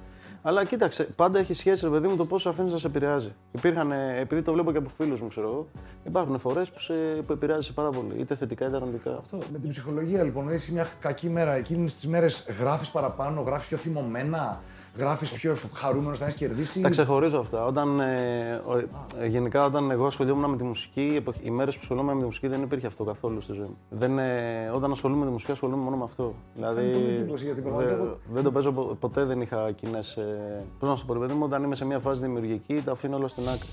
[0.46, 3.32] Αλλά κοίταξε, πάντα έχει σχέση, ρε παιδί μου, το πόσο αφήνεις να σε επηρεάζει.
[3.52, 5.66] Υπήρχαν, ε, επειδή το βλέπω και από φίλους μου, ξέρω εγώ,
[6.04, 6.94] υπάρχουν φορές που, σε,
[7.26, 8.14] που επηρεάζει πάρα πολύ.
[8.18, 9.16] Είτε θετικά είτε αρνητικά.
[9.18, 11.52] Αυτό με την ψυχολογία λοιπόν, έχεις μια κακή μέρα.
[11.52, 14.62] Εκείνες τις μέρες γράφεις παραπάνω, γράφεις πιο θυμωμένα,
[14.96, 16.80] γράφεις πιο χαρούμενος να έχεις κερδίσει.
[16.80, 17.64] Τα ξεχωρίζω αυτά.
[17.64, 18.78] Όταν, ε, ο-
[19.20, 22.18] ε, γενικά, όταν εγώ ασχολιόμουν με τη μουσική, οι εποχ- οι μέρες που ασχολούμαι με
[22.20, 23.76] τη μουσική δεν υπήρχε αυτό καθόλου στη ζωή μου.
[23.88, 26.34] Δεν, ε, όταν ασχολούμαι με τη μουσική, ασχολούμαι μόνο με αυτό.
[26.54, 30.16] Δηλαδή, πολύ εντύπωση, γιατί πραγματικά δεν, εγώ- δεν το παίζω, πο- ποτέ δεν είχα κοινές.
[30.16, 32.92] Ε, Πώς να σου πω, ρε παιδί μου, όταν είμαι σε μια φάση δημιουργική, τα
[32.92, 33.68] αφήνω όλα στην άκρη.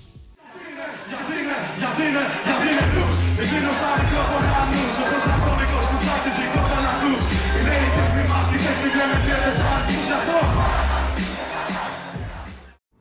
[1.12, 6.36] Γιατί είναι, γιατί είναι, γιατί είναι blues Εσύ μπροστά μικρόφωνα νους Όπως αυτόνικος που ψάχνεις
[6.44, 7.22] εικόνα να ακούς
[7.58, 7.90] Είναι η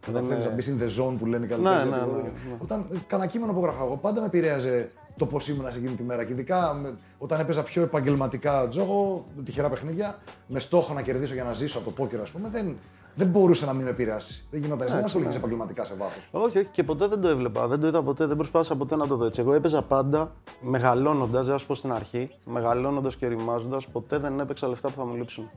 [0.06, 1.90] Καταφέρει να μπεις in the zone που λένε οι Ναι, καλλιτέχνε.
[1.96, 2.30] ναι, ναι, ναι.
[2.62, 5.94] Όταν ε, κανένα κείμενο που γράφα εγώ, πάντα με επηρέαζε το πώς ήμουν σε εκείνη
[5.94, 6.24] τη μέρα.
[6.24, 11.34] Και ειδικά με- όταν έπαιζα πιο επαγγελματικά τζόγο, με τυχερά παιχνίδια, με στόχο να κερδίσω
[11.34, 12.76] για να ζήσω από το πόκερ, ας πούμε, δεν,
[13.14, 14.44] δεν μπορούσε να μην με επηρεάσει.
[14.50, 14.86] Δεν γινόταν.
[14.88, 16.28] Δεν ασχολήθηκες επαγγελματικά σε βάθος.
[16.30, 17.66] Όχι, όχι, και ποτέ δεν το έβλεπα.
[17.66, 19.40] Δεν το είδα ποτέ, δεν προσπάθησα ποτέ να το δω έτσι.
[19.40, 24.40] Εγώ έπαιζα πάντα μεγαλώνοντας, δεν θα σου πω στην αρχή, μεγαλώνοντας και ρημάζοντας, ποτέ δεν
[24.40, 25.50] έπαιξα λεφτά που θα μου λείψουν.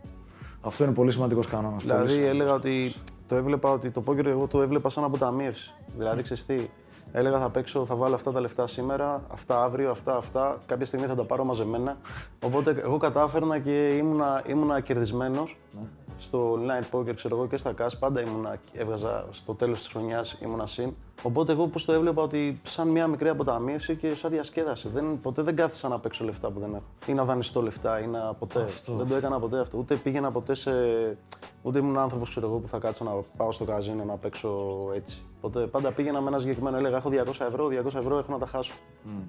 [0.61, 1.81] Αυτό είναι πολύ σημαντικός κανόνας.
[1.83, 2.93] Δηλαδή έλεγα ότι
[3.27, 5.73] το έβλεπα ότι το πόκερ εγώ το έβλεπα σαν αποταμίευση.
[5.97, 6.69] Δηλαδή, ξέρεις τι,
[7.11, 10.57] έλεγα θα παίξω, θα βάλω αυτά τα λεφτά σήμερα, αυτά αύριο, αυτά, αυτά.
[10.65, 11.97] Κάποια στιγμή θα τα πάρω μαζεμένα.
[12.43, 15.57] Οπότε εγώ κατάφερνα και ήμουνα, ήμουνα κερδισμένος
[16.17, 17.93] στο online poker, ξέρω εγώ και στα cash.
[17.99, 20.93] Πάντα ήμουνα, έβγαζα στο τέλος της χρονιάς ήμουνα συν.
[21.21, 24.89] Οπότε εγώ πώς το έβλεπα ότι σαν μια μικρή αποταμίευση και σαν διασκέδαση.
[24.93, 26.83] Δεν, ποτέ δεν κάθισα να παίξω λεφτά που δεν έχω.
[27.05, 28.67] Ή να δανειστώ λεφτά ή να ποτέ.
[28.85, 29.77] Δεν το έκανα ποτέ αυτό.
[29.77, 30.71] Ούτε πήγαινα ποτέ σε
[31.65, 34.49] Ούτε ήμουν άνθρωπος που θα κάτσω να πάω στο καζίνο να παίξω
[34.95, 35.21] έτσι.
[35.41, 37.17] Οπότε πάντα πήγαινα με ένα συγκεκριμένο, έλεγα: Έχω 200
[37.47, 38.73] ευρώ, 200 ευρώ έχω να τα χάσω.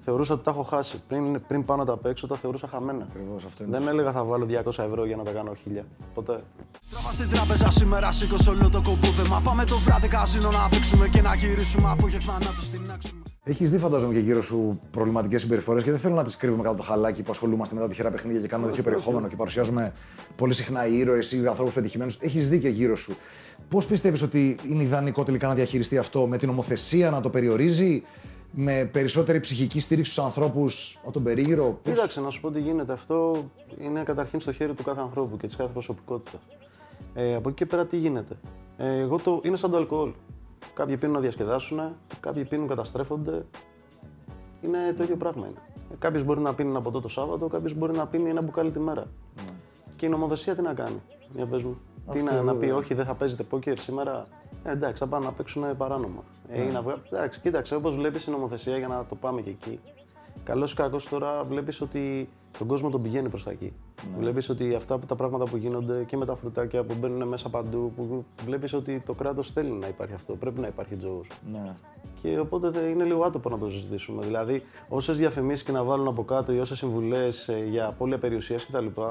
[0.01, 1.01] Θεωρούσα ότι τα έχω χάσει.
[1.07, 3.07] Πριν, πριν πάω να τα παίξω, τα θεωρούσα χαμένα.
[3.09, 3.77] Ακριβώς, αυτό είναι.
[3.77, 5.83] Δεν έλεγα θα βάλω 200 ευρώ για να τα κάνω 1000.
[6.13, 6.43] Ποτέ.
[6.89, 9.41] Τραβά στην τράπεζα σήμερα, σήκω όλο το κομπούδεμα.
[9.43, 11.74] Πάμε το βράδυ καζίνο να παίξουμε και να γυρίσουμε.
[11.83, 13.21] Απόγευμα να του την άξουμε.
[13.43, 16.75] Έχεις δει, φαντάζομαι, και γύρω σου προβληματικές συμπεριφορές και δεν θέλω να τις κρύβουμε κάτω
[16.75, 19.93] από το χαλάκι που ασχολούμαστε με τα τυχερά παιχνίδια και κάνουμε τέτοιο περιεχόμενο και παρουσιάζουμε
[20.35, 22.17] πολύ συχνά ήρωες ή ανθρώπους πετυχημένους.
[22.19, 23.15] Έχεις δει και γύρω σου.
[23.69, 28.03] Πώς πιστεύεις ότι είναι ιδανικό τελικά να διαχειριστεί αυτό με την ομοθεσία, να το περιορίζει,
[28.51, 32.59] με περισσότερη ψυχική στήριξη στους ανθρώπους από τον περίγυρο; Πώς- Κοίταξε, να σου πω τι
[32.59, 32.93] γίνεται.
[32.93, 33.35] Αυτό
[33.81, 36.41] είναι καταρχήν στο χέρι του κάθε ανθρώπου και της κάθε προσωπικότητας.
[37.13, 38.37] Ε, από εκεί και πέρα τι γίνεται.
[38.77, 40.11] Ε, εγώ το, είναι σαν το αλκοόλ.
[40.73, 41.79] Κάποιοι πίνουν να διασκεδάσουν,
[42.19, 43.45] κάποιοι πίνουν καταστρέφονται.
[44.61, 45.47] Είναι το ίδιο πράγμα.
[45.47, 45.59] Είναι.
[45.99, 48.79] Κάποιος μπορεί να πίνει ένα ποτό το Σάββατο, κάποιος μπορεί να πίνει ένα μπουκάλι τη
[48.79, 49.07] μέρα.
[49.95, 51.77] Και η νομοθεσία τι να κάνει, για πες μου.
[52.11, 54.25] Τι να, να πει, Όχι, δεν θα παίζετε πόκερ σήμερα.
[54.63, 56.23] Ε, εντάξει, θα πάνε να παίξουν παράνομα.
[56.49, 56.97] Ε, ή να βγα...
[57.11, 59.79] Εντάξει, κοίταξε, όπως βλέπεις η νομοθεσία για να το πάμε και εκεί.
[60.43, 63.73] Καλός ή κακός τώρα βλέπεις ότι τον κόσμο τον πηγαίνει προς τα εκεί.
[64.11, 64.17] Ναι.
[64.19, 67.49] Βλέπεις ότι αυτά που- τα πράγματα που γίνονται και με τα φρουτάκια που μπαίνουν μέσα
[67.49, 70.33] παντού, που βλέπεις ότι το κράτος θέλει να υπάρχει αυτό.
[70.33, 71.27] Πρέπει να υπάρχει τζόγος.
[71.51, 71.73] Ναι.
[72.21, 74.23] Και οπότε δεν- είναι λίγο άτομο να το συζητήσουμε.
[74.25, 79.01] Δηλαδή, όσες διαφημίσεις και να βάλουν από κάτω ή όσες συμβουλές για απώλεια περιουσία κτλ.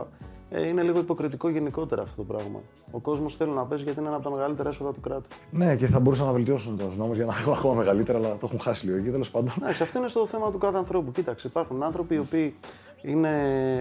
[0.56, 2.60] Ε, είναι λίγο υποκριτικό γενικότερα αυτό το πράγμα.
[2.90, 5.28] Ο κόσμος θέλει να παίζει γιατί είναι ένα από τα μεγαλύτερα έσοδα του κράτου.
[5.50, 8.40] Ναι, και θα μπορούσαν να βελτιώσουν τους νόμους για να έχουν ακόμα μεγαλύτερα, αλλά το
[8.42, 9.54] έχουν χάσει λίγο εκεί τέλος πάντων.
[9.58, 11.12] Εντάξει, αυτό είναι στο θέμα του κάθε ανθρώπου.
[11.12, 12.54] Κοίταξε, υπάρχουν άνθρωποι οι οποίοι
[13.02, 13.30] είναι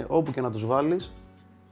[0.07, 1.11] όπου και να τους βάλεις,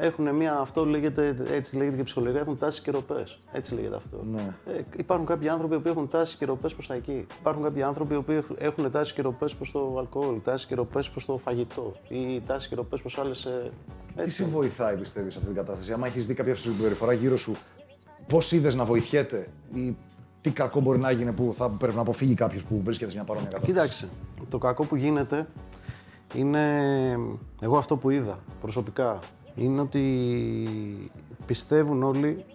[0.01, 3.38] έχουν μια, αυτό λέγεται, έτσι λέγεται και ψυχολογικά, έχουν τάσει και ροπές.
[3.51, 4.24] Έτσι λέγεται αυτό.
[4.31, 4.55] Ναι.
[4.65, 7.25] Ε, υπάρχουν κάποιοι άνθρωποι που έχουν τάσει και ροπές προς τα εκεί.
[7.39, 11.25] Υπάρχουν κάποιοι άνθρωποι που έχουν τάσει και ροπές προς το αλκοόλ, τάσει και ροπές προς
[11.25, 13.48] το φαγητό ή τάσει και ροπές προς άλλες.
[14.24, 17.55] Τι σε βοηθάει, πιστεύεις, σε αυτή την κατάσταση; Άμα έχεις δει κάποια συμπεριφορά γύρω σου,
[18.27, 19.96] πώς είδες να βοηθιέται ή
[20.41, 23.25] τι κακό μπορεί να γίνει που θα πρέπει να αποφύγει κάποιος που βρίσκεται σε μια
[23.25, 24.10] παρόμοια κατάσταση; Κοίταξε,
[24.50, 25.48] το κακό που γίνεται
[26.34, 27.17] είναι,
[27.62, 29.20] εγώ αυτό που είδα προσωπικά,
[29.55, 31.12] είναι ότι
[31.46, 32.46] πιστεύουν όλοι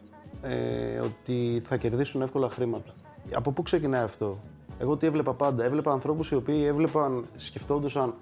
[0.42, 2.92] ε, ότι θα κερδίσουν εύκολα χρήματα.
[3.34, 4.38] Από πού ξεκινάει αυτό;
[4.78, 5.64] Εγώ τι έβλεπα πάντα.
[5.64, 8.14] Έβλεπα ανθρώπους οι οποίοι έβλεπαν, σκεφτόντουσαν,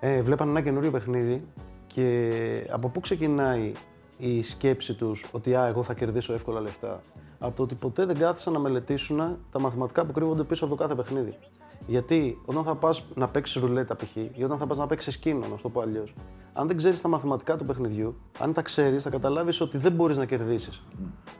[0.00, 1.42] ε, βλέπαν ένα καινούριο παιχνίδι
[1.86, 3.72] και από πού ξεκινάει
[4.18, 7.00] η σκέψη τους ότι α, εγώ θα κερδίσω εύκολα λεφτά.
[7.38, 10.82] Από το ότι ποτέ δεν κάθισαν να μελετήσουν τα μαθηματικά που κρύβονται πίσω από το
[10.82, 11.38] κάθε παιχνίδι.
[11.86, 14.16] Γιατί όταν θα πας να παίξεις ρουλέτα π.χ.
[14.16, 16.14] ή όταν θα πας να παίξεις σκίνο, να το πω αλλιώς,
[16.52, 20.16] αν δεν ξέρεις τα μαθηματικά του παιχνιδιού, αν τα ξέρεις, θα καταλάβεις ότι δεν μπορείς
[20.16, 20.82] να κερδίσεις.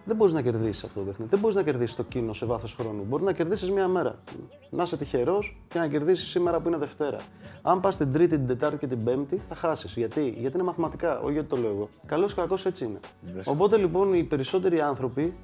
[0.04, 1.30] Δεν μπορείς να κερδίσεις αυτό το παιχνίδι.
[1.30, 3.04] Δεν μπορείς να κερδίσεις το κίνο σε βάθος χρόνου.
[3.08, 4.18] Μπορεί να κερδίσεις μία μέρα.
[4.70, 7.18] Να είσαι τυχερός και να κερδίσεις σήμερα που είναι Δευτέρα.
[7.62, 9.94] Αν πας την Τρίτη, την Τετάρτη και την Πέμπτη, θα χάσεις.
[9.96, 11.88] Γιατί; Γιατί είναι μαθηματικά, όχι γιατί το λέω εγώ.
[12.06, 12.98] Καλός ή κακός έτσι είναι.
[13.44, 15.34] Οπότε λοιπόν οι περισσότεροι άνθρωποι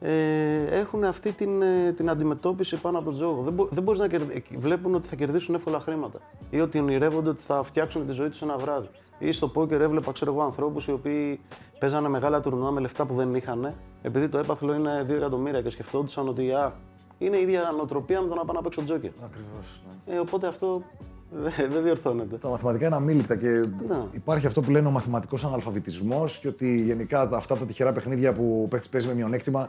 [0.00, 3.42] ε, έχουν αυτή την, ε, την αντιμετώπιση πάνω από τον τζόγο.
[3.42, 4.44] Δεν, μπο, δεν μπορείς να κερδί...
[4.56, 6.18] Βλέπουν ότι θα κερδίσουν εύκολα χρήματα
[6.50, 8.88] ή ότι ονειρεύονται ότι θα φτιάξουν τη ζωή τους ένα βράδυ.
[9.18, 11.40] Ή στο πόκερ έβλεπα ξέρω εγώ, ανθρώπους οι οποίοι
[11.78, 15.70] παίζανε μεγάλα τουρνουά με λεφτά που δεν είχαν, επειδή το έπαθλο είναι 2 εκατομμύρια και
[15.70, 16.74] σκεφτόντουσαν ότι α,
[17.18, 19.10] είναι η ίδια νοοτροπία με το να πάω να παίξω τζόκερ.
[19.24, 19.82] Ακριβώς.
[20.06, 20.82] Ε, οπότε αυτό
[21.30, 22.36] δεν δεν διορθώνεται.
[22.36, 24.02] Τα μαθηματικά είναι αμήλικτα και Ναι.
[24.12, 28.32] υπάρχει αυτό που λένε ο μαθηματικός αναλφαβητισμός και ότι γενικά τα- αυτά τα τυχερά παιχνίδια
[28.32, 29.68] που ο παίχτη παίζει με μειονέκτημα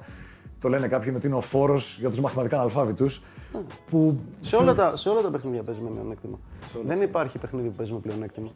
[0.60, 3.22] το λένε κάποιοι ότι είναι ο φόρος για τους μαθηματικά αναλφάβητους.
[3.90, 6.40] Που Σε όλα, τα, σε όλα τα παιχνίδια παίζει με μειονέκτημα.
[6.86, 8.50] Δεν υπάρχει παιχνίδι που παίζει με πλεονέκτημα.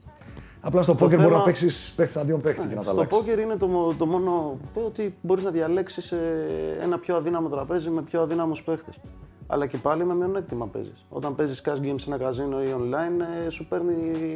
[0.61, 3.17] απλά στο πόκερ θέμα- μπορεί να παίξεις παίχτη αντίον παίχτη και να τα Στο αλλάξεις.
[3.17, 6.13] πόκερ είναι το, μο- το μόνο ότι μπορείς να διαλέξεις
[6.81, 8.91] ένα πιο αδύναμο τραπέζι με πιο αδύναμους παίχτε.
[9.47, 11.05] Αλλά και πάλι με μειονέκτημα παίζεις.
[11.09, 13.93] Όταν παίζεις cash games σε ένα καζίνο ή online, ε, σου παίρνει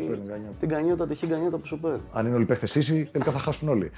[0.08, 0.54] παίρνει γκανιότα.
[0.60, 2.02] την κανιότα, τη χή γκανιότα που σου παίρνει.
[2.12, 3.92] Αν είναι όλοι παίχτες ίση, τελικά θα χάσουν όλοι.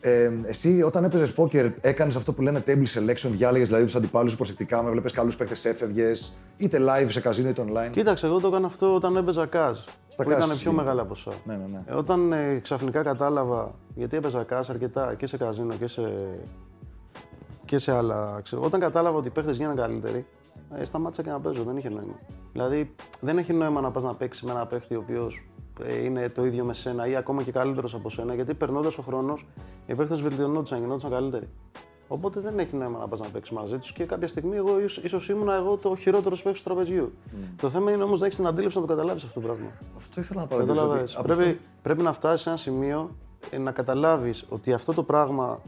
[0.00, 4.30] Ε, εσύ, όταν έπαιζες πόκερ, έκανες αυτό που λένε table selection, διάλεγες δηλαδή τους αντιπάλους
[4.30, 7.90] σου προσεκτικά, με βλέπεις καλούς παίχτες, έφευγες, είτε live σε καζίνο είτε online.
[7.90, 9.84] Κοίταξε, εγώ το έκανα αυτό όταν έπαιζα cash.
[10.08, 10.76] Στα που cash ήταν πιο γίνεται.
[10.76, 11.32] μεγάλα ποσά.
[11.44, 11.82] Ναι, ναι, ναι.
[11.86, 16.02] Ε, όταν ε, ξαφνικά κατάλαβα, γιατί έπαιζα cash αρκετά και σε καζίνο και σε,
[17.64, 18.40] και σε άλλα.
[18.42, 20.26] Ξέρω, όταν κατάλαβα ότι οι παίχτες γίνανε καλύτεροι,
[20.74, 21.62] ε, σταμάτησα και να παίζω.
[21.62, 22.18] Δεν είχε νόημα.
[22.52, 25.46] Δηλαδή, δεν έχει νόημα να πας να παίξεις με ένα παίχτη ο οποίος
[25.84, 29.02] ε, είναι το ίδιο με σένα ή ακόμα και καλύτερος από σένα, γιατί περνώντας ο
[29.02, 29.46] χρόνος
[29.86, 31.48] οι παίχτες βελτιωνόντουσαν, γινόντουσαν καλύτεροι.
[32.08, 34.70] Οπότε δεν έχει νόημα να πας να παίξεις μαζί τους και κάποια στιγμή εγώ
[35.02, 37.12] ίσως ήμουν εγώ το χειρότερος παίχτης του τραπεζιού.
[37.60, 39.66] Το θέμα είναι όμως να έχεις την αντίληψη να το καταλάβεις αυτό το πράγμα.
[39.96, 40.80] Αυτό ήθελα να παρατηρήσω.
[40.82, 41.14] ότι Κατάλαβες.
[41.16, 43.10] από Πρέπει, αυτό- πρέπει να φτάσεις σε ένα σημείο
[43.50, 45.60] ε, να καταλάβεις ότι αυτό το πράγμα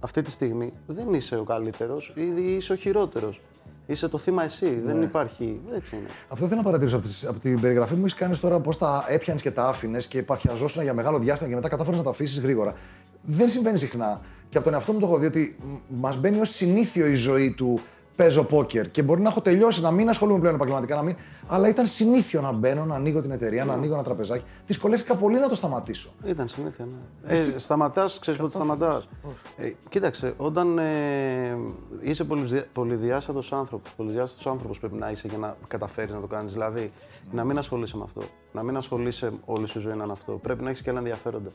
[0.00, 3.40] αυτή τη στιγμή δεν είσαι ο καλύτερος ή είσαι ο χειρότερος.
[3.86, 4.64] Είσαι το θύμα εσύ.
[4.64, 4.92] Ναι.
[4.92, 5.60] Δεν υπάρχει.
[5.74, 6.06] Έτσι είναι.
[6.28, 8.78] Αυτό ήθελα να παρατηρήσω από, τις, από την περιγραφή που μου έχει κάνεις τώρα πώς
[8.78, 12.10] τα έπιανες και τα άφηνες και παθιαζόσουν για μεγάλο διάστημα και μετά κατάφερες να τα
[12.10, 12.74] αφήσεις γρήγορα.
[13.22, 14.20] Δεν συμβαίνει συχνά.
[14.48, 15.56] Και από τον εαυτό μου το έχω δει ότι
[15.88, 17.80] μας μπαίνει ως συνήθιο η ζωή του
[18.16, 18.90] παίζω πόκερ.
[18.90, 21.16] Και μπορεί να έχω τελειώσει, να μην ασχολούμαι πλέον επαγγελματικά, να μην...
[21.46, 24.44] αλλά ήταν συνήθιο να μπαίνω, να ανοίγω την εταιρεία, να ανοίγω ένα τραπεζάκι.
[24.66, 26.10] Δυσκολεύτηκα πολύ να το σταματήσω.
[26.24, 27.32] Ήταν συνήθεια, ναι.
[27.32, 29.08] Ε, σταματάς, ξέρεις πότε σταματάς.
[29.56, 31.56] Ε, κοίταξε, όταν ε,
[32.00, 36.52] είσαι πολυδιά, πολυδιάστατος άνθρωπος, πολυδιάστατος άνθρωπος πρέπει να είσαι για να καταφέρεις να το κάνεις.
[36.52, 36.92] Δηλαδή,
[37.32, 38.20] να μην ασχολείσαι με αυτό.
[38.52, 40.32] Να μην ασχολείσαι όλη σου ζωή να είναι αυτό.
[40.32, 41.50] Πρέπει να έχεις και άλλα ενδιαφέροντα.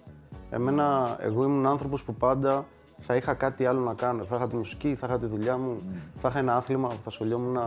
[0.50, 2.65] Εμένα, εγώ ήμουν άνθρωπος που πάντα
[3.03, 4.23] θα είχα κάτι άλλο να κάνω.
[4.25, 5.81] Θα είχα τη μουσική, θα είχα τη δουλειά μου,
[6.17, 7.59] θα είχα ένα άθλημα, θα ασχολιόμουν.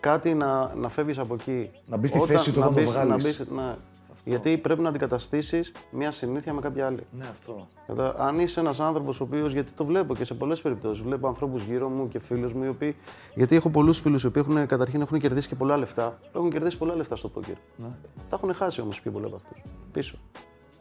[0.00, 1.70] Κάτι να, να φεύγεις από εκεί.
[1.86, 3.24] Να μπεις στη θέση του όταν το μπεις- να βγάλεις.
[3.24, 3.76] μπεις- ναι.
[4.24, 7.06] Γιατί πρέπει να αντικαταστήσεις μια συνήθεια με κάποια άλλη.
[7.18, 7.66] Ναι, αυτό.
[7.86, 11.28] Κατα- Αν είσαι ένας άνθρωπος ο οποίο, γιατί το βλέπω και σε πολλές περιπτώσεις, βλέπω
[11.28, 12.96] ανθρώπους γύρω μου και φίλους μου οι οποίοι.
[13.34, 16.18] Γιατί έχω πολλούς φίλους οι οποίοι έχουν, καταρχήν έχουν κερδίσει και πολλά λεφτά.
[16.34, 17.54] Έχουν κερδίσει πολλά λεφτά στο πόκερ.
[18.28, 19.62] Τα έχουν χάσει όμως πιο πολλοί από αυτούς.
[19.92, 20.18] Πίσω.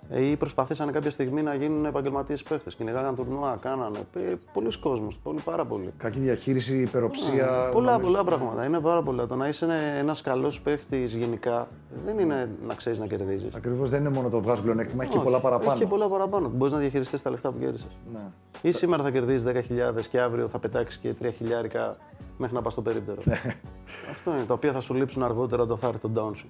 [0.09, 2.75] Ε, ή προσπαθήσανε κάποια στιγμή να γίνουν επαγγελματίες παίχτες.
[2.75, 3.97] Κυνηγάγαν τουρνουά, κάνανε.
[4.15, 5.93] Ε, πολλοί κόσμοι, πολύ, πάρα πολύ.
[5.97, 7.69] Κακή διαχείριση, υπεροψία.
[7.71, 8.11] Πολλά, νομίζω.
[8.11, 8.65] πολλά πράγματα.
[8.65, 9.27] Είναι πάρα πολλά.
[9.27, 9.65] Το να είσαι
[9.97, 11.67] ένα καλός παίχτης γενικά
[12.05, 13.55] δεν είναι να ξέρεις να κερδίζεις.
[13.55, 15.71] Ακριβώς δεν είναι μόνο το βγάζω πλεονέκτημα, έχει και πολλά παραπάνω.
[15.71, 16.51] Έχει και πολλά παραπάνω.
[16.55, 17.97] Μπορείς να διαχειριστείς τα λεφτά που κέρδισες.
[18.13, 18.19] Ναι.
[18.61, 21.97] Ή σήμερα θα κερδίσει 10.000 και αύριο θα πετάξεις και 3 χιλιάρικα
[22.37, 23.21] μέχρι να πας στο περίπτερο.
[24.11, 24.43] Αυτό είναι.
[24.47, 26.47] Τα οποία θα σου λείψουν αργότερα όταν θα έρθει το down σου.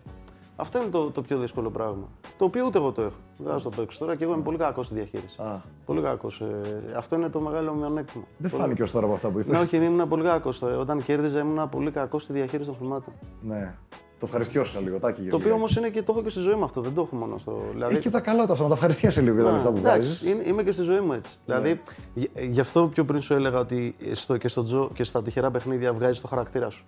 [0.59, 2.07] Αυτό είναι το, το πιο δύσκολο πράγμα.
[2.37, 3.15] Το οποίο ούτε εγώ το έχω.
[3.37, 5.41] Δεν θα σου το παίξω τώρα και εγώ είμαι πολύ κακός στη διαχείριση.
[5.41, 5.61] Α.
[5.85, 6.41] Πολύ κακός.
[6.41, 8.23] Ε, αυτό είναι το μεγάλο μειονέκτημα.
[8.37, 9.51] Δεν φάνηκε ως τώρα από αυτά που είπες.
[9.53, 10.61] Ναι, όχι, ήμουν πολύ κακός.
[10.61, 13.13] Όταν κέρδιζα, ήμουν πολύ κακός στη διαχείριση των χρημάτων.
[13.41, 13.75] Ναι.
[14.19, 15.21] Το ευχαριστιώσω λίγο, τάκι.
[15.21, 16.81] Το οποίο όμως είναι και το έχω και στη ζωή μου αυτό.
[16.81, 17.61] Δεν το έχω μόνο στο.
[17.73, 19.71] Δηλαδή, Έχει και τα καλά του αυτά, να τα ευχαριστιέσαι λίγο για τα Α, λεφτά
[19.71, 20.29] που εντάξει, βγάζει.
[20.29, 21.37] είναι- Είμαι και στη ζωή μου έτσι.
[21.45, 21.81] Δηλαδή,
[22.13, 25.51] γι- γι' αυτό πιο πριν σου έλεγα ότι στο, και, στο τζο, και στα τυχερά
[25.51, 26.85] παιχνίδια βγάζεις το χαρακτήρα σου.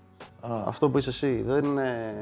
[0.66, 1.42] Αυτό που είσαι εσύ.
[1.46, 2.14] Δεν είναι.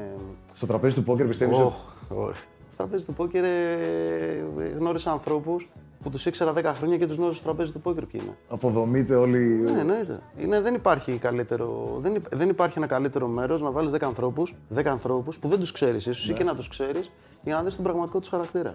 [0.54, 1.58] Στο τραπέζι του πόκερ πιστεύεις.
[1.58, 1.74] Οχ,
[2.08, 2.44] όχι.
[2.78, 4.44] Στα τραπέζι του πόκερ ε,
[4.78, 5.68] γνώρισα ανθρώπους
[6.02, 8.36] που τους ήξερα 10 χρόνια και τους γνώρισα στο τραπέζι του πόκερ ποιοι είναι.
[8.48, 9.38] Αποδομείται όλοι.
[9.38, 10.20] Ναι, εννοείται.
[10.38, 14.54] Είναι, δεν, υπάρχει καλύτερο, δεν, υπ- δεν υπάρχει ένα καλύτερο μέρος να βάλεις 10 ανθρώπους
[14.76, 16.32] 10 ανθρώπους που δεν τους ξέρεις, ίσως Ναι.
[16.32, 17.10] ή και να τους ξέρεις,
[17.42, 18.74] για να δεις τον πραγματικό τους χαρακτήρα.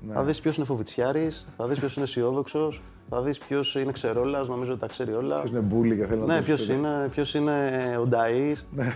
[0.00, 0.12] Ναι.
[0.14, 4.48] Θα δεις ποιος είναι φοβητσιάρης, θα δεις ποιος είναι αισιόδοξος, θα δεις ποιος είναι ξερόλας,
[4.48, 5.36] νομίζω ότι τα ξέρει όλα.
[5.38, 6.72] Ποιος είναι μπουλί και θέλει να Ναι, το ποιος πει.
[6.72, 7.70] είναι, ποιος είναι
[8.00, 8.54] ο Νταή.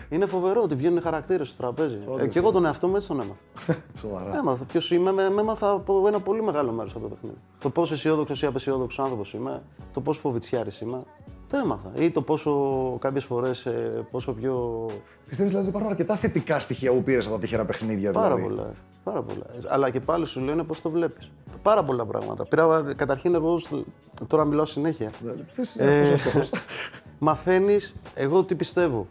[0.08, 1.98] Είναι φοβερό ότι βγαίνουν χαρακτήρες στο τραπέζι.
[2.18, 3.80] Ε, και εγώ τον εαυτό μου έτσι τον έμαθα.
[4.00, 4.36] Σοβαρά.
[4.36, 7.36] Έμαθα ποιος είμαι, με, με έμαθα από ένα πολύ μεγάλο μέρος από το παιχνίδι.
[7.60, 11.02] Το πόσο αισιόδοξος ή απεσιόδοξος άνθρωπος είμαι, το πόσο φοβητσιάρης είμαι.
[11.48, 11.90] Το έμαθα.
[11.94, 12.52] Ή το πόσο
[13.00, 13.66] κάποιες φορές
[14.10, 14.86] πόσο πιο.
[15.28, 18.12] Πιστεύεις δηλαδή ότι υπάρχουν αρκετά θετικά στοιχεία που πήρες από τα τυχερά παιχνίδια.
[18.12, 18.70] Πάρα δηλαδή; πολλά.
[19.04, 19.44] Πάρα πολλά.
[19.68, 21.30] Αλλά και πάλι σου λένε πώς το βλέπεις.
[21.62, 22.44] Πάρα πολλά πράγματα.
[22.46, 23.84] Πήρα, καταρχήν, εγώ στο-
[24.26, 25.10] τώρα μιλάω συνέχεια.
[25.54, 26.50] Ποιος είναι αυτός ο στόχος;
[27.18, 29.06] Μαθαίνεις, εγώ τι πιστεύω.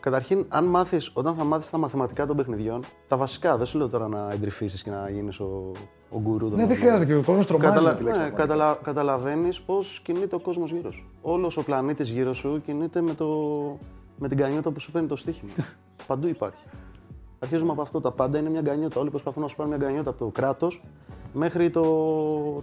[0.00, 3.88] Καταρχήν, αν μάθεις, όταν θα μάθεις τα μαθηματικά των παιχνιδιών, τα βασικά, δεν σου λέω
[3.88, 5.72] τώρα να εντρυφήσεις και να γίνεις ο,
[6.10, 6.76] ο γκουρού των Ναι, δεν μαθηματικών.
[6.76, 7.90] χρειάζεται και ο κόσμος τρομάζει Καταλα...
[7.90, 8.18] με τη λέξη.
[8.20, 8.54] ναι, μαθηματικά.
[8.56, 8.78] καταλα...
[8.82, 11.04] Καταλαβαίνεις πώς κινείται ο κόσμος γύρω σου.
[11.22, 13.26] Όλος ο πλανήτης γύρω σου κινείται με, το...
[14.18, 15.50] με την κανιότα που σου παίρνει το στοίχημα.
[16.06, 16.62] Παντού υπάρχει.
[17.38, 18.00] Αρχίζουμε από αυτό.
[18.00, 19.00] Τα πάντα είναι μια γκανιότα.
[19.00, 20.82] Όλοι προσπαθούν να σου πάρουν μια γκανιότα από το κράτος
[21.32, 21.82] μέχρι το.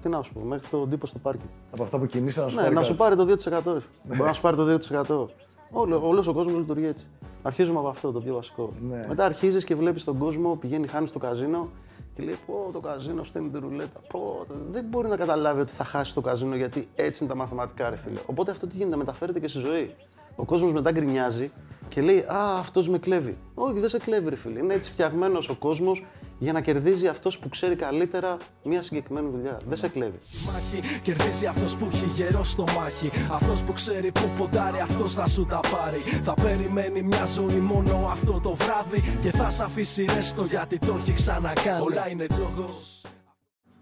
[0.01, 1.49] Τι να σου πω, μέχρι τον τύπο στο πάρκινγκ.
[1.71, 2.91] Από αυτά που κινείσαι να σου Ναι, πάρει να κάτι.
[2.91, 3.73] σου πάρει το 2%.
[3.73, 3.79] ρε.
[4.03, 4.77] Μπορεί να σου πάρει το
[5.07, 5.25] 2%.
[5.71, 7.05] Όλο, όλος ο κόσμος λειτουργεί έτσι.
[7.41, 8.69] Αρχίζουμε από αυτό το πιο βασικό.
[8.89, 9.05] Ναι.
[9.07, 11.69] Μετά αρχίζεις και βλέπεις τον κόσμο, πηγαίνει, χάνεις στο καζίνο
[12.15, 13.99] και λέει: Πω, το καζίνο στέλνει τη ρουλέτα.
[14.07, 17.39] Πω, το- δεν μπορεί να καταλάβει ότι θα χάσει το καζίνο γιατί έτσι είναι τα
[17.39, 18.19] μαθηματικά, ρε φίλε.
[18.25, 19.95] Οπότε αυτό τι γίνεται, μεταφέρεται και στη ζωή.
[20.35, 21.51] Ο κόσμος μετά γκρινιάζει
[21.93, 23.37] και λέει: Α, αυτός με κλέβει.
[23.53, 24.59] Όχι, δεν σε κλέβει, ρε φίλε.
[24.59, 26.05] Είναι έτσι φτιαγμένος ο κόσμος
[26.39, 29.59] για να κερδίζει αυτός που ξέρει καλύτερα μια συγκεκριμένη δουλειά.
[29.67, 30.17] Δεν σε κλέβει.
[30.45, 35.27] μάχη Κερδίζει αυτός που έχει γερό στο μάχη Αυτός που ξέρει που ποντάρει αυτός θα
[35.27, 40.05] σου τα πάρει Θα περιμένει μια ζωή μόνο αυτό το βράδυ Και θα σ' αφήσει
[40.15, 43.02] ρέστο γιατί το έχει ξανακάνει Όλα είναι τζόγος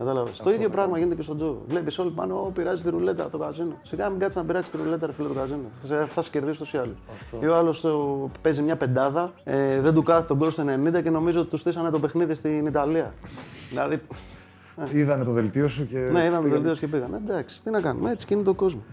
[0.05, 0.29] Κατάλαβε.
[0.43, 1.61] Το ίδιο πράγμα γίνεται και στον τζόγο.
[1.67, 3.73] Βλέπεις όλοι πάνω, Ω, πειράζει τη ρουλέτα το καζίνο.
[3.83, 5.59] Σιγά μην κάτσεις να πειράξεις τη ρουλέτα, ρε φίλε το καζίνο.
[5.71, 6.93] Θα, σε- θα σε κερδίσει τόσο ή άλλω.
[7.41, 7.85] Ή ο άλλος
[8.41, 10.63] παίζει μια πεντάδα, ε, δεν του κάθεται τον κόλ στο
[10.97, 13.13] 90 και νομίζω ότι τους στήσανε το παιχνίδι στην Ιταλία.
[13.69, 14.01] δηλαδή.
[14.93, 15.97] Είδανε το δελτίο σου και.
[15.97, 16.51] Ναι, είδαμε το πήγανε.
[16.63, 17.13] δελτίο και πήγαν.
[17.13, 18.83] Εντάξει, τι να κάνουμε, έτσι κινείται ο κόσμος.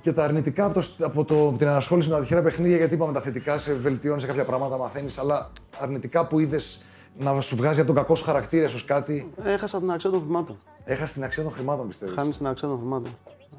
[0.00, 3.12] Και τα αρνητικά από, το, από το, την ανασχόληση με τα τυχερά παιχνίδια, γιατί είπαμε
[3.12, 5.50] τα θετικά σε βελτιώνεις σε κάποια πράγματα, μαθαίνεις, αλλά
[5.80, 6.82] αρνητικά που είδες
[7.18, 10.56] να σου βγάζει από τον κακό σου χαρακτήρα ίσως κάτι, Έχασα την αξία των χρημάτων.
[10.84, 13.10] έχασες την αξία των χρημάτων, πιστεύεις; Χάνεις την αξία των χρημάτων.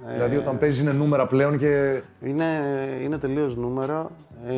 [0.07, 2.01] Ε, Δηλαδή, όταν παίζεις είναι νούμερα πλέον και.
[2.21, 2.45] Είναι,
[3.01, 4.11] είναι τελείως νούμερα.
[4.45, 4.53] Ε,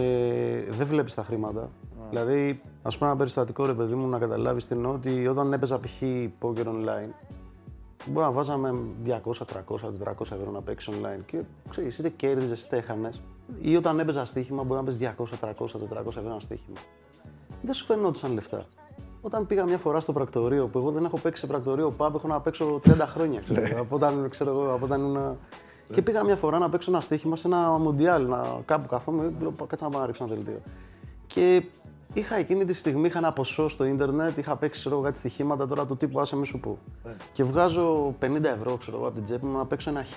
[0.70, 1.70] δεν βλέπεις τα χρήματα.
[2.10, 5.80] Δηλαδή, ας πούμε, ένα περιστατικό ρε παιδί μου να καταλάβεις τι εννοώ ότι όταν έπαιζα
[5.80, 6.02] π.χ.
[6.42, 7.10] poker online,
[8.06, 8.74] μπορεί να βάζαμε
[9.06, 9.12] 200,
[9.46, 11.38] 300, 400 ευρώ να παίξεις online και
[11.70, 13.22] ξέρεις, είτε κέρδιζες είτε έχανες.
[13.62, 16.78] Ή όταν έπαιζα στοίχημα, μπορεί να παίζει 200, 300, 400 ευρώ ένα στοίχημα.
[17.62, 18.66] Δεν σου φαινόντουσαν λεφτά.
[19.22, 22.28] Όταν πήγα μια φορά στο πρακτορείο, που εγώ δεν έχω παίξει σε πρακτορείο pub, έχω
[22.28, 23.40] να παίξω 30 χρόνια.
[23.40, 25.38] Ξέρω, από, όταν, ξέρω, εγώ, από όταν ήμουν
[25.94, 29.52] Και πήγα μια φορά να παίξω ένα στοίχημα σε ένα μοντιάλ, να κάπου καθόμαι, λέω
[29.68, 30.60] κάτσε να πάω να ρίξω ένα δελτίο.
[31.28, 31.64] Και
[32.14, 35.68] είχα εκείνη τη στιγμή, είχα ένα ποσό στο ίντερνετ, είχα παίξει ξέρω, εγώ, κάτι στοιχήματα
[35.68, 36.78] τώρα του τύπου άσε μη σου πω.
[37.34, 40.14] Και βγάζω 50 ευρώ ξέρω, εγώ, από την τσέπη μου να παίξω ένα χ.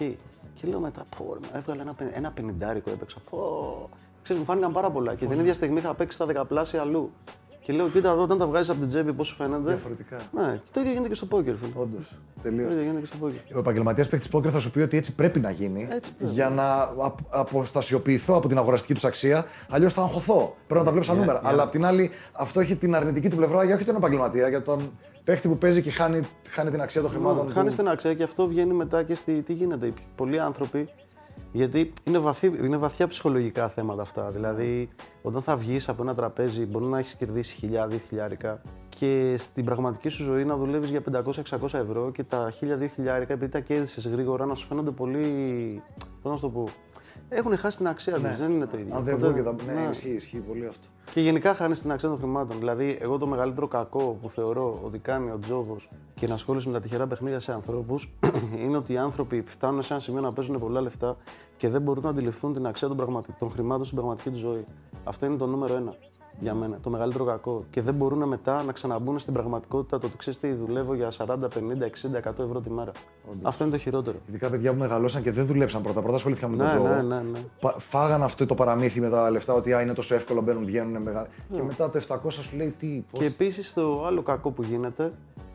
[0.54, 3.18] Και λέω μετά, πω, ρε, μα έβγαλε ένα, πεν- ένα πενιντάρικο έπαιξα.
[3.30, 3.88] Πω.
[4.22, 5.14] Ξέρεις, μου φάνηκαν πάρα πολλά.
[5.14, 7.10] Και την ίδια στιγμή είχα παίξει τα δεκαπλάσια αλλού.
[7.66, 10.16] Και λέω, κοίτα εδώ, όταν τα βγάζεις από την τσέπη, πώς σου φαίνεται; Διαφορετικά.
[10.32, 11.70] Ναι, και το ίδιο γίνεται και στο πόκερ, φίλε.
[11.74, 12.08] Όντως.
[12.08, 12.70] Το Τελείως.
[12.72, 13.56] ίδιο γίνεται και στο πόκερ.
[13.56, 16.32] Ο επαγγελματίας παίκτης πόκερ θα σου πει ότι έτσι πρέπει να γίνει Έτσι πρέπει.
[16.32, 19.44] για να απ- αποστασιοποιηθώ από την αγοραστική τους αξία.
[19.68, 20.56] Αλλιώς θα αγχωθώ.
[20.66, 21.40] Πρέπει να τα βλέπω σαν νούμερα.
[21.42, 24.62] Αλλά απ' την άλλη, αυτό έχει την αρνητική του πλευρά για όχι τον επαγγελματία, για
[24.62, 24.90] τον
[25.24, 27.50] παίκτη που παίζει και χάνει, χάνει την αξία των χρημάτων.
[27.52, 27.82] Χάνεις του.
[27.82, 29.42] την αξία και αυτό βγαίνει μετά και στη.
[29.42, 29.86] Τι γίνεται.
[29.86, 30.88] οι Πολλοί άνθρωποι.
[31.54, 34.30] Γιατί είναι, βαθύ, είναι βαθιά ψυχολογικά θέματα αυτά.
[34.30, 34.88] Δηλαδή,
[35.22, 40.08] όταν θα βγεις από ένα τραπέζι, μπορεί να έχεις κερδίσει χιλιάδες, χιλιάρικα και στην πραγματική
[40.08, 44.46] σου ζωή να δουλεύεις για 500-600 ευρώ και τα 1000-2000 χιλιάρικα, επειδή τα κέρδισες γρήγορα,
[44.46, 45.22] να σου φαίνονται πολύ.
[46.22, 46.68] Πώς να σου το πω.
[47.28, 48.36] Έχουν χάσει την αξία τους.
[48.36, 48.88] Δεν είναι το ίδιο.
[48.92, 48.98] Ναι.
[48.98, 49.64] Αν δεν Ποτέ βγουν και τα.
[49.64, 49.88] δεν- Ναι, ναι.
[49.90, 50.86] ισχύει, ισχύει πολύ αυτό.
[51.12, 52.58] Και γενικά χάνεις την αξία των χρημάτων.
[52.58, 56.72] Δηλαδή, εγώ το μεγαλύτερο κακό που θεωρώ ότι κάνει ο τζόγος και η ενασχόληση με
[56.74, 58.12] τα τυχερά παιχνίδια σε ανθρώπους
[58.62, 61.16] είναι ότι οι άνθρωποι φτάνουν σε ένα σημείο να παίζουν πολλά λεφτά
[61.56, 63.32] και δεν μπορούν να αντιληφθούν την αξία των, πραγματι...
[63.38, 64.64] των χρημάτων στην πραγματική τους ζωή.
[65.04, 65.94] Αυτό είναι το νούμερο ένα
[66.40, 66.78] για μένα.
[66.82, 67.64] Το μεγαλύτερο κακό.
[67.70, 71.26] Και δεν μπορούν μετά να ξαναμπούν στην πραγματικότητα το ότι ξέρεις τι δουλεύω για 40,
[71.26, 72.92] 50, 60, 100 ευρώ τη μέρα.
[73.42, 74.16] Αυτό είναι το χειρότερο.
[74.28, 76.00] Ειδικά παιδιά που μεγαλώσαν και δεν δουλέψαν πρώτα.
[76.00, 76.88] Πρώτα ασχολήθηκαν με τον Ναι, τζόγο.
[76.88, 77.38] ναι, ναι, ναι.
[77.60, 81.02] Πα- Φάγαν αυτό το παραμύθι με τα λεφτά ότι α, είναι τόσο εύκολο, μπαίνουν, βγαίνουν.
[81.02, 81.26] Μεγα...
[81.52, 83.20] Και μετά το 700 σου λέει τι, πώς...
[83.20, 85.12] Και επίσης το άλλο κακό που γίνεται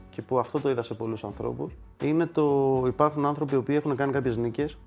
[0.09, 3.95] και που αυτό το είδα σε πολλούς ανθρώπους είναι το υπάρχουν άνθρωποι οι οποίοι έχουν
[3.95, 4.77] κάνει κάποιες νίκες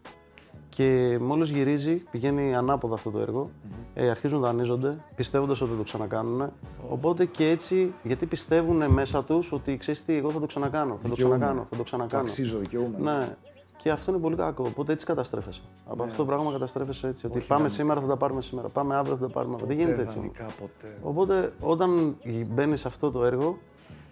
[0.74, 3.50] και μόλις γυρίζει, πηγαίνει ανάποδα αυτό το έργο,
[3.94, 6.50] ε, αρχίζουν να δανείζονται, πιστεύοντας ότι θα το ξανακάνουν.
[6.88, 11.02] Οπότε και έτσι, γιατί πιστεύουν μέσα τους ότι ξέρεις τι, εγώ θα το ξανακάνω, θα
[11.02, 11.34] το Δικαιούμαι.
[11.36, 12.22] ξανακάνω, θα το Το ξανακάνω.
[12.22, 12.98] αξίζω, δικαιούμαι.
[12.98, 13.36] Ναι.
[13.76, 14.64] Και αυτό είναι πολύ κακό.
[14.66, 15.60] Οπότε έτσι καταστρέφεσαι.
[15.64, 15.92] Ναι.
[15.92, 17.26] Από αυτό το πράγμα καταστρέφεσαι έτσι.
[17.26, 18.68] Ότι πάμε σήμερα θα τα πάρουμε σήμερα.
[18.68, 19.68] Πάμε αύριο θα τα πάρουμε αύριο.
[19.68, 20.18] Δεν γίνεται έτσι.
[20.18, 20.30] όμως.
[20.34, 20.96] Ιδανικά ποτέ.
[21.02, 22.16] Οπότε όταν
[22.50, 23.58] μπαίνεις σε αυτό το έργο,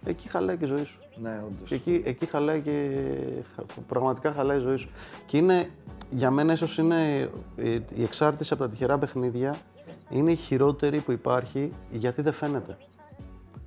[0.05, 0.99] εκεί χαλάει και η ζωή σου.
[1.17, 1.69] Ναι, όντως.
[1.69, 2.91] Και εκεί, εκεί χαλάει και
[3.57, 4.89] χα- πραγματικά χαλάει η ζωή σου.
[5.27, 5.71] Και είναι,
[6.11, 9.57] για μένα ίσως είναι ε, η εξάρτηση από τα τυχερά παιχνίδια
[10.11, 12.77] είναι η χειρότερη που υπάρχει γιατί δεν φαίνεται.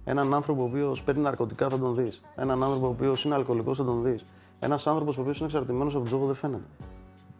[0.03, 2.21] Έναν άνθρωπο ο οποίος παίρνει ναρκωτικά θα τον δεις.
[2.36, 4.25] Έναν άνθρωπο ο οποίος είναι αλκοολικός θα τον δεις.
[4.60, 6.63] Ένας άνθρωπος ο οποίος είναι εξαρτημένος από τον τζόγο δεν φαίνεται.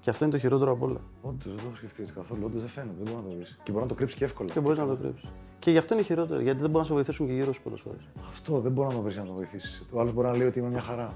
[0.02, 1.00] Και αυτό είναι το χειρότερο από όλα.
[1.22, 2.42] Όντως δεν το έχω σκεφτεί έτσι καθόλου.
[2.46, 3.44] Όντως δεν φαίνεται, δεν μπορείς να το δει.
[3.64, 4.50] Και μπορεί να το κρύψεις και εύκολα.
[4.54, 5.30] Και μπορείς να το κρύψεις.
[5.60, 7.82] Και γι' αυτό είναι χειρότερο, γιατί δεν μπορούν να σε βοηθήσουν και γύρω σου πολλές
[7.82, 8.02] φορές.
[8.30, 9.86] Αυτό δεν μπορεί να το βρεις να το βοηθήσεις.
[9.92, 11.14] Ο άλλος μπορεί να λέει ότι είμαι μια χαρά.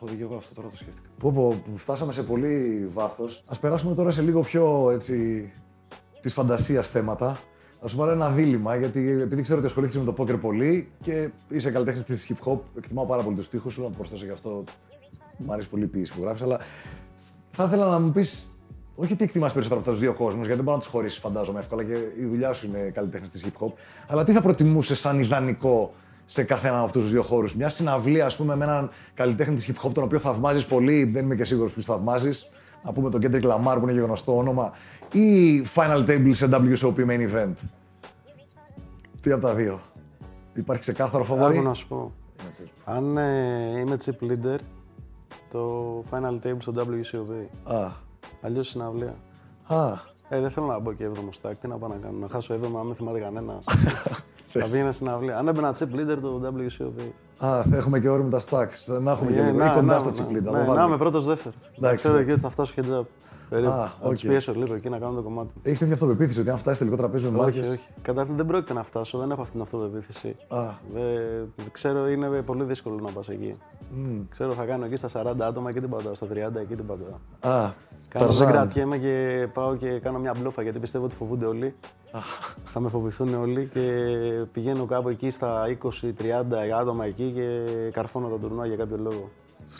[0.00, 1.08] Το έχω δει και εγώ αυτό τώρα το σκέφτηκα.
[1.18, 3.42] Πω, πω, που φτάσαμε σε πολύ βάθος.
[3.46, 5.50] Α περάσουμε τώρα σε λίγο πιο έτσι.
[6.20, 7.38] της φαντασίας θέματα.
[7.82, 11.30] Να σου βάλω ένα δίλημα, γιατί επειδή ξέρω ότι ασχολήθηκες με το πόκερ πολύ και
[11.48, 14.30] είσαι καλλιτέχνης της hip hop, εκτιμάω πάρα πολύ τους τοίχου σου, να το προσθέσω γι'
[14.30, 14.64] αυτό.
[15.36, 16.58] Μου αρέσει πολύ η ποιήση που γράφεις, αλλά
[17.50, 18.58] θα ήθελα να μου πεις
[18.94, 21.58] όχι τι εκτιμάς περισσότερο από τους δύο κόσμους, γιατί δεν μπορεί να τους χωρίσεις, φαντάζομαι
[21.58, 23.72] εύκολα και η δουλειά σου είναι καλλιτέχνης της hip hop.
[24.06, 25.94] Αλλά τι θα προτιμούσες σαν ιδανικό
[26.30, 27.54] σε καθένα από αυτούς τους δύο χώρους.
[27.54, 31.24] Μια συναυλία, ας πούμε, με έναν καλλιτέχνη της hip hop, τον οποίο θαυμάζεις πολύ, δεν
[31.24, 32.50] είμαι και σίγουρος ποιους θαυμάζεις.
[32.84, 34.72] Να πούμε τον Kendrick Lamar που είναι και γνωστό όνομα.
[35.12, 37.52] Ή Final Table σε WSOP main event;
[39.20, 39.80] Τι από τα δύο.
[40.54, 42.12] Υπάρχει ξεκάθαρο φαβορή; Άκου να σου πω.
[42.84, 44.58] Αν ε, είμαι chip leader,
[45.50, 47.46] το final table στο WCOOP.
[47.74, 47.90] Α.
[48.40, 49.14] Αλλιώς συναυλία.
[49.66, 49.92] Α.
[50.28, 51.52] Ε, δεν θέλω να μπω και 7ο stack.
[51.60, 53.58] Τι να πάω να κάνω, να χάσω 7ο, αν δεν θυμάται κανένα.
[54.52, 55.38] Θα πήγαινα συναυλία.
[55.38, 57.02] Αν έμπαινα chip leader, το WCOOP.
[57.46, 59.00] Α, θα έχουμε και όριμο τα stacks.
[59.00, 59.64] Να έχουμε και Ε, λίγο.
[59.64, 60.50] Ή κοντά στο chip leader.
[60.50, 61.58] ναι, να είμαι πρώτος δεύτερος.
[61.78, 62.22] Εντάξει, Ξέρω εντάξει.
[62.22, 63.04] εκεί ότι θα φτάσω heads up.
[63.48, 63.70] Περίπου.
[63.70, 64.14] Α, Θα οκ.
[64.18, 65.52] του πιέσω λίγο εκεί να κάνω το κομμάτι.
[65.62, 67.58] Έχεις τέτοια αυτοπεποίθηση ότι αν φτάσει τελικό τραπέζι με μάρκες.
[67.60, 67.88] Όχι, όχι.
[68.02, 70.36] Καταρχήν δεν πρόκειται να φτάσω, δεν έχω αυτή την αυτοπεποίθηση.
[70.48, 70.64] Α.
[70.94, 73.54] Δεν- ξέρω είναι πολύ δύσκολο να πας εκεί.
[74.30, 77.08] Ξέρω θα κάνω εκεί στα 40 άτομα και την πατάω, στα 30 εκεί την πατάω.
[77.54, 77.70] Α,
[78.08, 78.48] Κάνω, δεν Ταρζάν.
[78.52, 81.74] κρατιέμαι και πάω και κάνω μια μπλόφα γιατί πιστεύω ότι φοβούνται όλοι.
[82.64, 83.80] θα με φοβηθούν όλοι και
[84.52, 87.58] πηγαίνω κάπου εκεί στα 20-30 άτομα εκεί και
[87.92, 89.30] καρφώνω τα τουρνουά για κάποιο λόγο.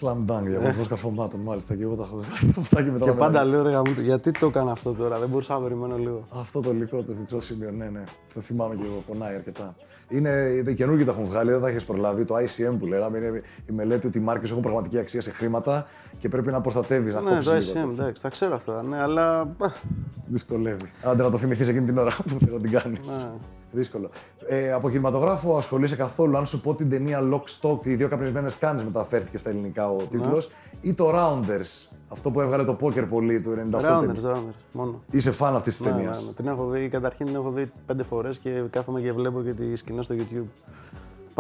[0.01, 1.74] Slam dunk για βαθμό καρφωμάτων, μάλιστα.
[1.74, 2.20] Και εγώ τα έχω
[2.61, 3.05] αυτά και μετά.
[3.05, 5.61] και τα πάντα μετα- λέω ρε γαμώτο, γιατί το έκανα αυτό τώρα, δεν μπορούσα να
[5.61, 6.24] περιμένω λίγο.
[6.40, 8.03] Αυτό το υλικό, το μικρό σημείο, ναι, ναι.
[8.35, 9.74] Το θυμάμαι και εγώ, πονάει αρκετά.
[10.11, 12.24] Είναι οι καινούργιοι τα έχουν βγάλει, δεν τα έχεις προλάβει.
[12.24, 15.87] Το ICM που λέγαμε είναι η μελέτη ότι οι μάρκες έχουν πραγματική αξία σε χρήματα
[16.18, 17.72] και πρέπει να προστατεύεις, να ναι, κόψεις.
[17.72, 17.88] το λίγο.
[17.88, 19.40] ICM, εντάξει, τα ξέρω αυτά, ναι, αλλά.
[19.40, 19.46] α,
[20.27, 20.90] Δυσκολεύει.
[21.03, 23.31] Άντε να το θυμηθείς εκείνη την ώρα που θέλω να την κάνεις.
[23.72, 23.78] Ναι.
[23.81, 24.11] Δύσκολο.
[24.46, 26.37] Ε, από κινηματογράφο ασχολείσαι καθόλου.
[26.37, 29.96] Αν σου πω την ταινία Lock Stock, οι δύο καπνισμένες κάνε μεταφέρθηκε στα ελληνικά ο
[30.11, 30.50] τίτλος,
[30.81, 33.81] ή το Rounders, αυτό που έβγαλε το πόκερ πολύ του 98.
[33.81, 35.00] Rounders, rounders, μόνο.
[35.11, 36.20] Είσαι φαν αυτής της Ναι, ταινίας.
[36.20, 36.33] ναι, ναι.
[36.33, 39.78] Την έχω δει, καταρχήν την έχω δει πέντε φορές και κάθομαι και βλέπω και τις
[39.78, 40.46] σκηνές στο YouTube.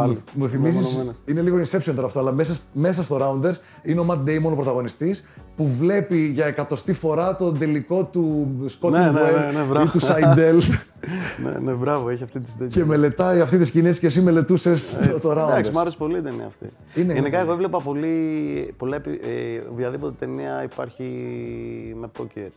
[0.02, 0.18] Πάλι.
[0.34, 0.80] Μου θυμίζεις.
[0.82, 1.14] Μεμονωμένες.
[1.24, 4.50] Είναι λίγο Inception τώρα αυτό, αλλά μέσα, σ- μέσα στο Rounders είναι ο Matt Damon
[4.52, 5.24] ο πρωταγωνιστής
[5.56, 8.46] που βλέπει για εκατοστή φορά τον τελικό του
[8.80, 9.90] Scott Ναι, ναι, ναι, Well ναι, ή μπράβο.
[9.90, 10.58] του Seidel
[11.44, 12.80] ναι, ναι, μπράβο, έχει αυτή τη τέτοια.
[12.82, 15.48] και μελετάει αυτή τη σκηνή και εσύ μελετούσες το, το Rounders.
[15.50, 16.66] Εντάξει, μου άρεσε πολύ η ταινία αυτή.
[17.00, 17.44] Είναι, Γενικά, είναι.
[17.46, 18.74] εγώ έβλεπα πολύ.
[18.76, 21.04] Πολλά, επει- ε, οποιαδήποτε ταινία υπάρχει
[22.00, 22.48] με πόκερ.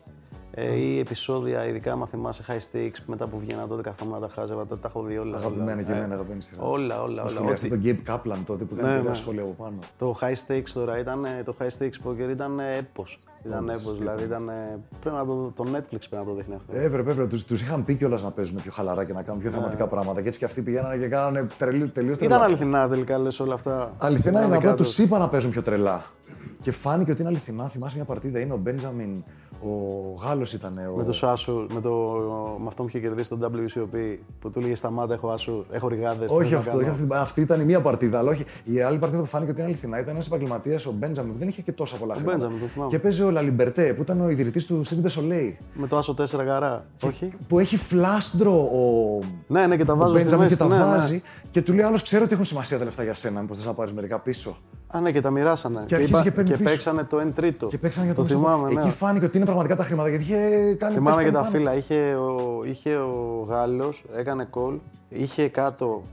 [0.54, 4.34] Ε, ή επεισόδια, ειδικά άμα θυμάσαι high stakes, μετά που βγαίνα τότε καθόμουν να τα
[4.34, 5.38] χάζευα, τα, τα έχω δει όλα.
[5.38, 5.82] Αγαπημένα όλα.
[5.82, 6.62] και Ε, εμένα αγαπημένη σειρά.
[6.64, 7.30] Όλα, όλα, Ο όλα.
[7.30, 9.16] σχολιαστή Ό,τι- τον Gabe Kaplan τότε που Ναι, έκανε πολλά ναι.
[9.16, 9.76] σχόλια από πάνω.
[9.98, 13.20] Το high stakes τώρα ήταν, ε, το high stakes poker ήταν ε, έπος.
[13.46, 16.76] Ήταν έπος, δηλαδή ήταν, ε, πρέπει να το, το Netflix πρέπει να το δείχνει αυτό.
[16.78, 17.28] Έπρεπε, έπρεπε.
[17.30, 20.22] Τους, τους είχαν πει κιόλας να παίζουν πιο χαλαρά και να κάνουν πιο θεματικά πράγματα.
[20.22, 22.36] Και έτσι και αυτοί πηγαίνανε και κάνανε τελείω τελείως τρελά.
[22.36, 23.94] Ήταν αληθινά τελικά λες όλα αυτά.
[24.00, 24.88] Αληθινά Τα είναι δικά απλά τους.
[24.88, 26.04] τους είπα να παίζουν πιο τρελά.
[26.62, 27.70] Και φάνηκε ότι είναι αληθινά.
[27.70, 29.24] Θυμάσαι μια παρτίδα, είναι ο Μπέντζαμιν,
[29.64, 30.78] ο Γάλλος ήταν.
[30.78, 30.98] Ο...
[30.98, 31.90] Με το Άσου, με, το,
[32.60, 36.32] με αυτόν που είχε κερδίσει τον WSOP, που του έλεγε Σταμάτα, έχω Άσου, έχω ρηγάδες.
[36.32, 38.18] Όχι αυτό, όχι αυτή, αυτή ήταν η μία παρτίδα.
[38.18, 38.46] Αλλά όχι.
[38.64, 41.48] Η άλλη παρτίδα που φάνηκε ότι είναι αληθινά ήταν ένας επαγγελματίας, ο Μπέντζαμιν, που δεν
[41.48, 42.38] είχε και τόσα πολλά χρήματα.
[42.38, 42.92] Μπέντζαμιν, το θυμάμαι.
[42.92, 45.54] Και παίζει ο Λαλιμπερτέ, που ήταν ο ιδρυτής του Cirque Soleil.
[45.74, 46.86] Με το Άσο 4 γαρά.
[47.02, 47.32] Όχι.
[47.48, 50.70] Που έχει flush draw ο, Ναι, ναι, και τα ο βάζω στη Μπέντζαμιν και μέση.
[50.70, 50.98] τα ναι, ναι.
[50.98, 51.22] βάζει.
[51.52, 53.42] Και του λέει άλλος: Ξέρω ότι έχουν σημασία τα λεφτά για σένα.
[53.42, 54.58] Μήπως θες να πάρεις μερικά πίσω.
[54.94, 55.84] Α, ναι, και τα μοιράσανε.
[55.86, 56.70] Και αρχίζει και παίρνει και πίσω.
[56.70, 57.68] παίξανε το 1 τρίτο.
[57.68, 58.82] Και παίξανε για το τον θυμάμαι, ναι.
[58.82, 60.94] Εκεί φάνηκε ότι είναι πραγματικά τα χρήματα γιατί είχε κάνει.
[60.94, 61.72] Θυμάμαι είχε και τα κάνει πάνω.
[61.72, 61.76] φύλλα.
[61.76, 64.78] Είχε ο, είχε ο Γάλλος, έκανε call,
[65.10, 66.04] είχε κάτω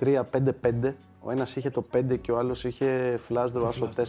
[0.00, 0.92] 3-5-5.
[1.20, 4.02] Ο ένας είχε το 5 και ο άλλος είχε flush draw άσο 4.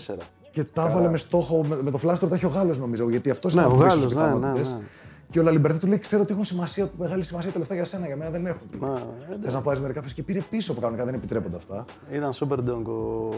[0.51, 3.09] Και τα έβαλε με στόχο, με, με το flush draw τα έχει ο Γάλλος νομίζω.
[3.09, 4.71] Γιατί αυτός Ναι, ήταν ο από πίσω Γάλλος, στις ναι, ναι, πιθανότητες.
[4.71, 4.77] ναι.
[5.29, 8.05] Και ο Λαλιμπερτέ του λέει: Ξέρω ότι έχουν σημασία, μεγάλη σημασία τα λεφτά για σένα,
[8.05, 8.67] για μένα δεν έχουν.
[8.79, 9.01] Μα,
[9.41, 11.85] Θες να πάρεις μερικά πίσω και πήρε πίσω που κανονικά δεν επιτρέπονται αυτά.
[12.11, 13.29] Ήταν super donk ο...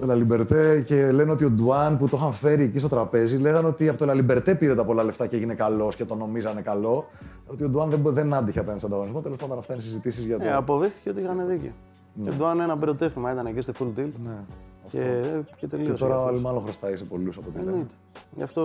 [0.00, 3.68] Ο Λαλιμπερτέ και λένε ότι ο Ντουάν που το είχαν φέρει εκεί στο τραπέζι λέγανε
[3.68, 7.06] ότι από το Λαλιμπερτέ πήρε τα πολλά λεφτά και έγινε καλός και το νομίζανε καλό.
[7.46, 9.20] Ότι ο Ντουάν δεν, δεν άντυχε απέναντι στον ανταγωνισμό.
[9.20, 10.44] Τέλος πάντων, αυτά είναι συζητήσεις για το.
[10.44, 11.72] Ε, αποδείχθηκε ότι είχαν δίκιο.
[12.24, 14.10] Και ο Ντουάν ένα πυροτέχνημα ήταν εκεί στη Full Tilt.
[14.24, 14.36] Ναι.
[14.88, 15.22] Και,
[15.56, 15.92] και τελείωσε.
[15.92, 16.38] Και τώρα αυτός.
[16.38, 17.70] ο μάλλον χρωστάει σε πολλούς από ό,τι λένε.
[17.70, 17.94] Εννοείται.
[18.36, 18.62] Γι' αυτό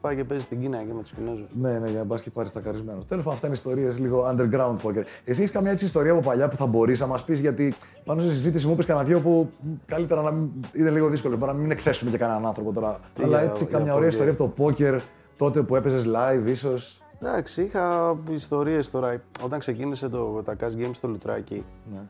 [0.00, 1.46] πάει και παίζει στην Κίνα εκεί με τους Κινέζους.
[1.60, 2.98] Ναι, ναι, για να πας και πάρεις τα καρισμένο.
[3.08, 5.02] Τέλος πάντων, αυτά είναι ιστορίες λίγο underground poker.
[5.24, 7.74] Εσύ έχεις καμιά έτσι ιστορία από παλιά που θα μπορείς να μας πεις, γιατί
[8.04, 10.48] πάνω στη συζήτηση μου είπε κανένα δυο που μ, καλύτερα να μην.
[10.72, 11.36] είναι λίγο δύσκολο.
[11.36, 12.98] Μπορεί να μην εκθέσουμε και κανέναν άνθρωπο τώρα.
[13.14, 14.12] Τι Αλλά για- έτσι, για καμιά ωραία poker.
[14.12, 14.98] ιστορία από το poker
[15.36, 16.99] τότε που έπαιζες live, ίσως.
[17.22, 19.22] Εντάξει, είχα ιστορίες τώρα.
[19.42, 21.64] Όταν ξεκίνησε το, τα cash games στο Λουτράκι,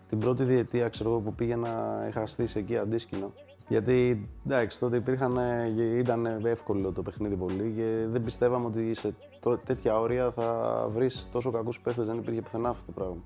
[0.08, 3.32] την πρώτη διετία ξέρω εγώ, που πήγαινα, είχα στήσει εκεί αντίσκηνο.
[3.74, 9.14] Γιατί εντάξει, τότε υπήρχαν, ε, ήταν εύκολο το παιχνίδι πολύ και δεν πιστεύαμε ότι σε
[9.40, 10.46] τό- τέτοια όρια θα
[10.88, 12.06] βρεις τόσο κακούς παίχτες.
[12.06, 13.16] Δεν υπήρχε πουθενά αυτό το πράγμα.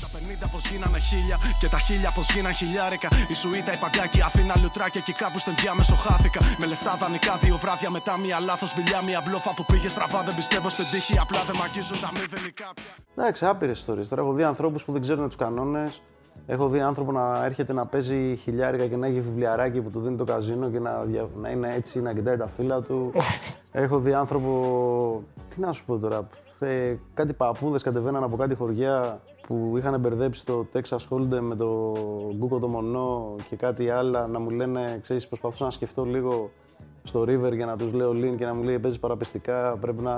[0.00, 3.08] Τα 50 πως γίνανε χίλια και τα χίλια πως γίναν χιλιάρικα.
[3.28, 6.40] Η Σουήτα, η Παγκάκη, Αθήνα, Λουτράκη εκεί κάπου στον διάμεσο χάθηκα.
[6.58, 10.22] Με λεφτά δανεικά, δύο βράδια μετά, μία λάθος μπιλιά, μία μπλόφα που πήγε στραβά.
[10.22, 12.92] Δεν πιστεύω στην τύχη, απλά δεν μ' αγγίζουν τα μηδενικά πια.
[13.16, 14.08] Εντάξει, άπειρες ιστορίες.
[14.08, 16.02] Τώρα έχω δει ανθρώπους που δεν ξέρουν τους κανόνες.
[16.46, 20.16] Έχω δει άνθρωπο να έρχεται να παίζει χιλιάρικα και να έχει βιβλιαράκι που του δίνει
[20.16, 23.12] το καζίνο και να, δια- να είναι έτσι, να κοιτάει τα φύλλα του.
[23.72, 25.22] Έχω δει άνθρωπο.
[25.48, 26.28] Τι να σου πω τώρα.
[26.58, 31.92] Ε, κάτι παππούδες κατεβαίναν από κάτι χωριά που είχαν μπερδέψει το Texas Hold'em με το
[32.36, 36.50] Γκούκο το Μονό και κάτι άλλα να μου λένε, ξέρεις, προσπαθούσα να σκεφτώ λίγο
[37.10, 40.16] στο River για να τους λέω lean και να μου λέει παίζεις παραπεστικά, πρέπει να...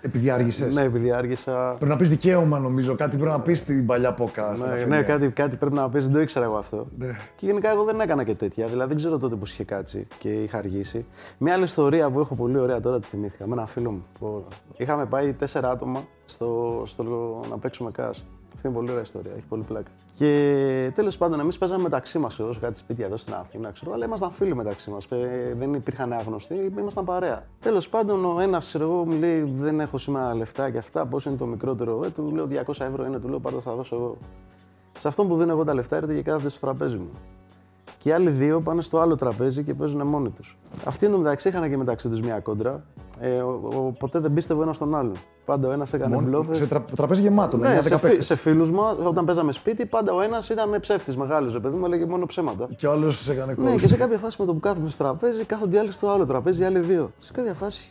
[0.00, 0.66] Επειδή άργησε.
[0.66, 1.74] Ναι, επειδή άργησα.
[1.78, 4.56] Πρέπει να πεις δικαίωμα νομίζω, κάτι πρέπει να πεις στην παλιά πόκα.
[4.56, 4.96] στα Ναι, καφενεία.
[4.96, 6.86] ναι κάτι, κάτι πρέπει να παίζει, δεν το ήξερα εγώ αυτό.
[6.98, 7.06] Ναι.
[7.36, 8.66] Και γενικά εγώ δεν έκανα και τέτοια.
[8.66, 11.06] Δηλαδή δεν ξέρω τότε πώ είχε κάτσει και είχα αργήσει.
[11.38, 14.04] Μια άλλη ιστορία που έχω πολύ ωραία τώρα τη θυμήθηκα με ένα φίλο μου.
[14.18, 14.44] που
[14.76, 17.04] Είχαμε πάει τέσσερα άτομα στο, στο,
[17.50, 18.24] να παίξουμε κάς.
[18.54, 19.90] Αυτή είναι πολύ ωραία ιστορία, έχει πολύ πλάκα.
[20.14, 24.04] Και τέλος πάντων, εμείς παίζαμε μεταξύ μας σε κάτι σπίτια εδώ στην Αθήνα, ξέρω, αλλά
[24.04, 25.08] ήμασταν φίλοι μεταξύ μας.
[25.56, 27.46] Δεν υπήρχαν άγνωστοι, ήμασταν παρέα.
[27.60, 31.24] Τέλος πάντων, ο ένας, ξέρω εγώ, μου λέει: Δεν έχω σήμερα λεφτά και αυτά, πώς
[31.24, 32.04] είναι το μικρότερο.
[32.04, 34.16] Ε, του λέω 200 ευρώ είναι, του λέω: Πάρτα, θα δώσω εγώ.
[34.98, 37.10] Σε αυτόν που δίνω εγώ τα λεφτά έρθει και κάθεται στο τραπέζι μου.
[38.02, 40.58] Και οι άλλοι δύο πάνε στο άλλο τραπέζι και παίζουν μόνοι τους.
[40.84, 42.82] Αυτοί εντωμεταξύ είχαν και μεταξύ τους μια κόντρα.
[43.18, 45.12] Ε, ο, ο- ποτέ δεν πίστευε ένας στον άλλον.
[45.44, 46.58] Πάντα ο ένας έκανε Μόνο- μπλόφες.
[46.58, 48.26] σε τρα, τραπέζι γεμάτο, με Ναι, 9-10 σε, φι, παίκτες.
[48.26, 51.52] σε φίλους μου, όταν παίζαμε σπίτι, πάντα ο ένας ήταν ψεύτης μεγάλος.
[51.52, 52.66] Ρε παιδί μου, έλεγε μόνο ψέματα.
[52.76, 53.78] Και ο άλλος σε έκανε Ναι, κόλ.
[53.80, 56.26] και σε κάποια φάση με το που κάθομαι στο τραπέζι, κάθονται οι άλλοι στο άλλο
[56.26, 57.10] τραπέζι, οι άλλοι δύο.
[57.18, 57.90] Σε κάποια φάση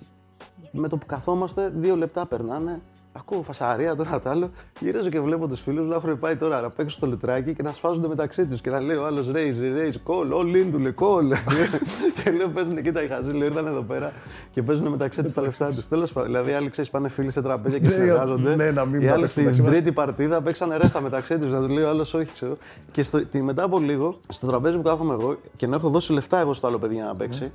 [0.72, 2.82] με το που καθόμαστε, δύο λεπτά περνάνε.
[3.19, 4.49] Ακούω φασαρία τώρα τ' άλλο.
[4.79, 7.73] Γυρίζω και βλέπω τους φίλους να έχουν πάει τώρα να παίξουν στο λουτράκι και να
[7.73, 8.62] σφάζονται μεταξύ τους.
[8.62, 11.34] Και να λέει ο άλλος raise, raise, call, all in του λέει call.
[12.23, 14.12] και λέω παίζουν κοίτα οι χαζοί, λέω ήρθαν εδώ πέρα
[14.52, 15.87] και παίζουν μεταξύ τους τα λεφτά τους.
[15.87, 18.56] Τέλος πάντων, δηλαδή οι άλλοι ξέρεις πάνε φίλοι σε τραπέζια και Ναι, συνεργάζονται.
[18.56, 19.71] ναι, να μην οι τα άλλοι παίξουν στην μεταξύ μας.
[19.71, 21.52] τρίτη παρτίδα παίξανε ρέστα μεταξύ τους.
[21.52, 22.58] Να του λέει ο άλλος όχι, ξέρω.
[22.91, 26.13] Και στο, τη, μετά από λίγο, στο τραπέζι που κάθομαι εγώ και να έχω δώσει
[26.13, 27.52] λεφτά εγώ στο άλλο παιδί για να παίξει,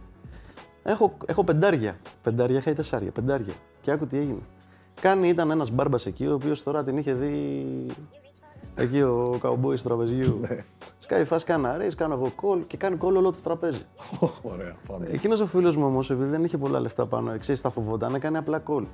[0.83, 1.97] έχω, έχω πεντάρια.
[2.23, 3.11] Πεντάρια είχα ή τεσσάρια.
[3.11, 3.53] Πεντάρια.
[3.81, 4.39] Και άκου τι έγινε.
[5.01, 7.67] Κάνει, ήταν ένας μπάρμπας εκεί, ο οποίος τώρα την είχε δει.
[8.77, 10.41] Εκεί ο καουμπόης του τραπεζιού.
[10.99, 13.81] Σκάει η φάση, κάνω αρέσει, κάνω εγώ κόλ και κάνει κόλ όλο το τραπέζι.
[14.53, 15.07] Ωραία, πάμε.
[15.11, 18.39] Εκείνος ο φίλος μου όμως, επειδή δεν είχε πολλά λεφτά πάνω, ξέρεις, τα φοβόταν, έκανε
[18.39, 18.85] απλά κόλ.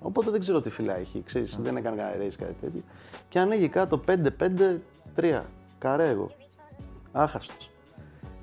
[0.00, 2.80] Οπότε δεν ξέρω τι φυλά έχει, ξέρεις, δεν έκανε κανένα race κάτι τέτοιο.
[3.28, 4.00] Και ανοίγει κάτω
[5.16, 5.42] 5-5-3.
[5.78, 6.30] Καρέ εγώ.
[7.12, 7.70] Άχαστος.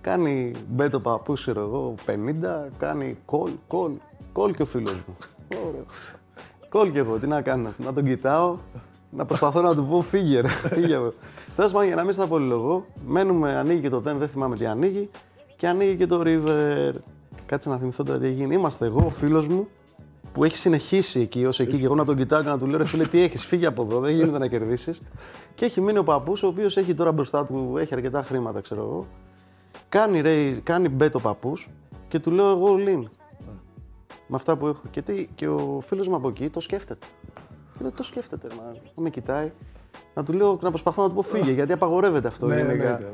[0.01, 3.93] Κάνει μπέτο παππούς, ξέρω εγώ, 50, κάνει κόλ, κόλ,
[4.31, 5.17] κόλ και ο φίλος μου.
[5.67, 5.85] Ωραίο.
[6.75, 8.57] Κόλ και εγώ, τι να κάνω, να τον κοιτάω,
[9.09, 11.13] να προσπαθώ να του πω φύγε ρε, φύγε εδώ.
[11.55, 14.65] Τέλος πάντων, για να μην στα πολυλογώ, μένουμε, ανοίγει και το τέν, δεν θυμάμαι τι
[14.65, 15.09] ανοίγει,
[15.55, 16.93] και ανοίγει και το river.
[17.45, 18.53] Κάτσε να θυμηθώ τώρα τι έχει γίνει.
[18.55, 19.67] Είμαστε εγώ, ο φίλος μου,
[20.33, 22.77] που έχει συνεχίσει εκεί ως εκεί, και εγώ να τον κοιτάω και να του λέω:
[22.77, 25.01] Ρε φίλε, τι έχεις, φύγε από εδώ, δεν γίνεται να κερδίσεις.
[25.53, 28.81] Και έχει μείνει ο παππούς, ο οποίος έχει τώρα μπροστά του, έχει αρκετά χρήματα, ξέρω
[28.81, 29.07] εγώ.
[29.89, 31.69] Κάνει, ρε, κάνει μπέτο παππούς
[32.07, 33.03] και του λέω: Εγώ lean.
[34.27, 34.81] Με αυτά που έχω.
[34.91, 37.07] Και, τι, και ο φίλος μου από εκεί το σκέφτεται.
[37.73, 38.75] Και λέω: Το σκέφτεται, μα.
[38.95, 39.51] Με κοιτάει.
[40.13, 42.73] Να του λέω να προσπαθώ να του πω φύγε, γιατί απαγορεύεται αυτό Ναι, γενικά.
[42.73, 43.11] εννοείται,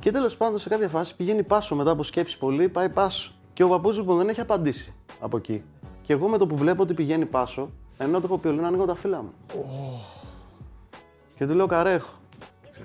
[0.00, 3.32] Και τέλος πάντων σε κάποια φάση πηγαίνει πάσο μετά από σκέψη πολύ, πάει πάσο.
[3.52, 5.64] Και ο παππούς λοιπόν δεν έχει απαντήσει από εκεί.
[6.02, 8.84] Και εγώ με το που βλέπω ότι πηγαίνει πάσο, ενώ το έχω πει να ανοίγω
[8.84, 9.32] τα φύλλα μου.
[11.34, 12.12] Και του λέω καρέχο.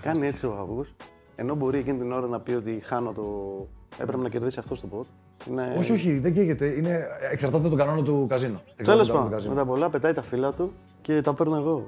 [0.02, 0.94] Κάνει έτσι ο παππούς.
[1.36, 3.24] Ενώ μπορεί εκείνη την ώρα να πει ότι χάνω το.
[3.98, 5.06] Έπρεπε να κερδίσει αυτό το πότ.
[5.50, 5.76] Είναι...
[5.80, 6.66] Όχι, όχι, δεν καίγεται.
[6.66, 7.08] Είναι...
[7.32, 8.62] Εξαρτάται από τον κανόνα του καζίνο.
[8.76, 9.54] Εξαρτάται Τέλος από τον κανόνα πάντων, του καζίνο.
[9.54, 11.88] με τα πολλά πετάει τα φύλλα του και τα παίρνω εγώ.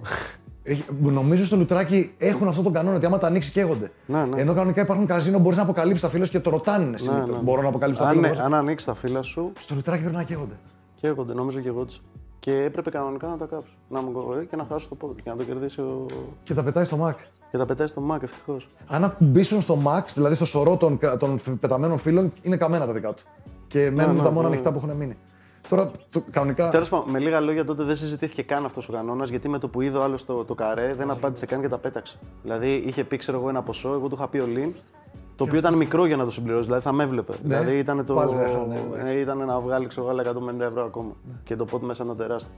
[0.63, 3.91] Έχει- Νομίζω στο λουτράκι έχουν αυτό τον κανόνα ότι άμα τα ανοίξει καίγονται.
[4.05, 4.41] Ναι, ναι.
[4.41, 7.29] Ενώ κανονικά υπάρχουν καζίνο μπορείς να αποκαλύψεις τα φύλλα σου και το ρωτάνε συνήθως.
[7.29, 7.37] ναι.
[7.43, 8.41] Μπορώ να αποκαλύψω τα αν, φύλλα ναι, μου.
[8.43, 10.53] αν ανοίξεις τα φύλλα σου, Στο λουτράκι πρέπει να καίγονται.
[10.95, 12.01] καίγονται, νομίζω και εγώ τους.
[12.39, 13.73] Και έπρεπε κανονικά να τα κάψω.
[13.89, 16.05] Να μου κοβεί και να χάσω το πόδι και να το κερδίσει ο.
[16.43, 17.13] Και τα πετάει στο Mac.
[17.51, 18.69] Και τα πετάει στο Mac ευτυχώς.
[18.87, 22.85] Αν ακουμπήσουν στο Max, δηλαδή στο σωρό των, κα- των φ- πεταμένων φύλων, είναι καμένα
[22.85, 23.23] τα δικά του.
[23.67, 24.47] Και μένουν ναι, τα μόνα ναι.
[24.47, 25.17] ανοιχτά που έχουν μείνει.
[25.69, 26.69] Τώρα, το, κανονικά.
[26.69, 29.67] Τέλος πάντων, με λίγα λόγια τότε δεν συζητήθηκε καν αυτός ο κανόνας γιατί με το
[29.67, 32.17] που είδε ο άλλος το, το καρέ δεν απάντησε καν και τα πέταξε.
[32.41, 34.73] Δηλαδή είχε πει, ξέρω εγώ, ένα ποσό, εγώ του είχα πει ο Λιν,
[35.35, 37.33] το οποίο ήταν μικρό για να το συμπληρώσει, δηλαδή θα με έβλεπε.
[37.43, 38.67] δηλαδή ήταν, το, πάλι δεν είχαν,
[39.03, 40.21] ναι, ε, ήταν να βγάλει ξέρω, εγώ,
[40.57, 41.11] 150 ευρώ ακόμα.
[41.43, 42.51] Και το πόντ μέσα ήταν τεράστιο.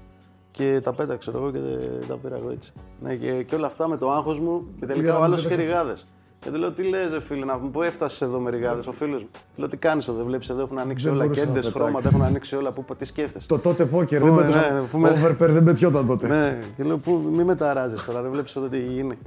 [0.55, 1.59] Και τα πέταξε ξέρω εγώ και
[2.07, 2.73] τα πήρα εγώ έτσι.
[3.01, 5.43] Ναι, και, και όλα αυτά με το άγχος μου και τελικά Για ο να άλλος
[5.45, 5.81] μην είχε πέταξε.
[5.81, 6.01] ρηγάδε.
[6.39, 9.21] Και του λέω, τι λες, ρε φίλε, να πού έφτασες εδώ με ρηγάδε, ο φίλος
[9.23, 9.29] μου.
[9.33, 11.65] Του λέω, τι κάνεις εδώ, δεν βλέπεις εδώ, έχουν ανοίξει Δεν όλα, μπορούσε να κέντες,
[11.65, 11.83] πετάξει.
[11.85, 12.71] χρώματα, έχουν ανοίξει όλα.
[12.71, 13.47] Πού, τι σκέφτεσαι.
[13.47, 14.73] Το τότε πόκερ Πού, δεν ναι, πετιόταν.
[14.75, 16.27] ναι, πού με- Overpair δεν πετιόταν τότε.
[16.27, 19.17] Ναι, και λέω, πού, μη με ταράζει τώρα, δεν βλέπεις εδώ τι έχει γίνει.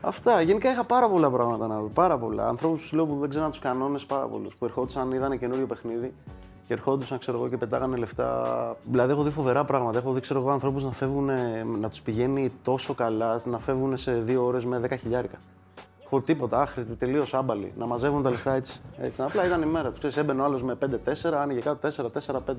[0.00, 0.40] Αυτά.
[0.40, 1.90] Γενικά είχα πάρα πολλά πράγματα να δω.
[1.94, 2.48] Πάρα πολλά.
[2.48, 4.54] Ανθρώπους λέω που δεν ξέραν τους κανόνες πάρα πολλούς.
[4.54, 6.12] Που ερχόντουσαν, είδαν καινούριο παιχνίδι
[6.68, 8.76] και ερχόντουσαν ξέρω εγώ, και πετάγανε λεφτά.
[8.84, 9.98] Δηλαδή, έχω δει φοβερά πράγματα.
[9.98, 11.30] Έχω δει ξέρω εγώ, ανθρώπους να φεύγουν,
[11.80, 15.38] να τους πηγαίνει τόσο καλά, να φεύγουν σε δύο ώρες με 10 χιλιάρικα.
[16.10, 17.72] Έχω τίποτα, άχρητη, τελείω άμπαλοι.
[17.78, 18.80] Να μαζεύουν τα λεφτά έτσι.
[18.98, 19.22] έτσι.
[19.22, 20.16] Απλά ήταν η μέρα τους.
[20.16, 22.52] Έμπαινε ο άλλος με 5-4, άνοιγε κάτω 4-4-5.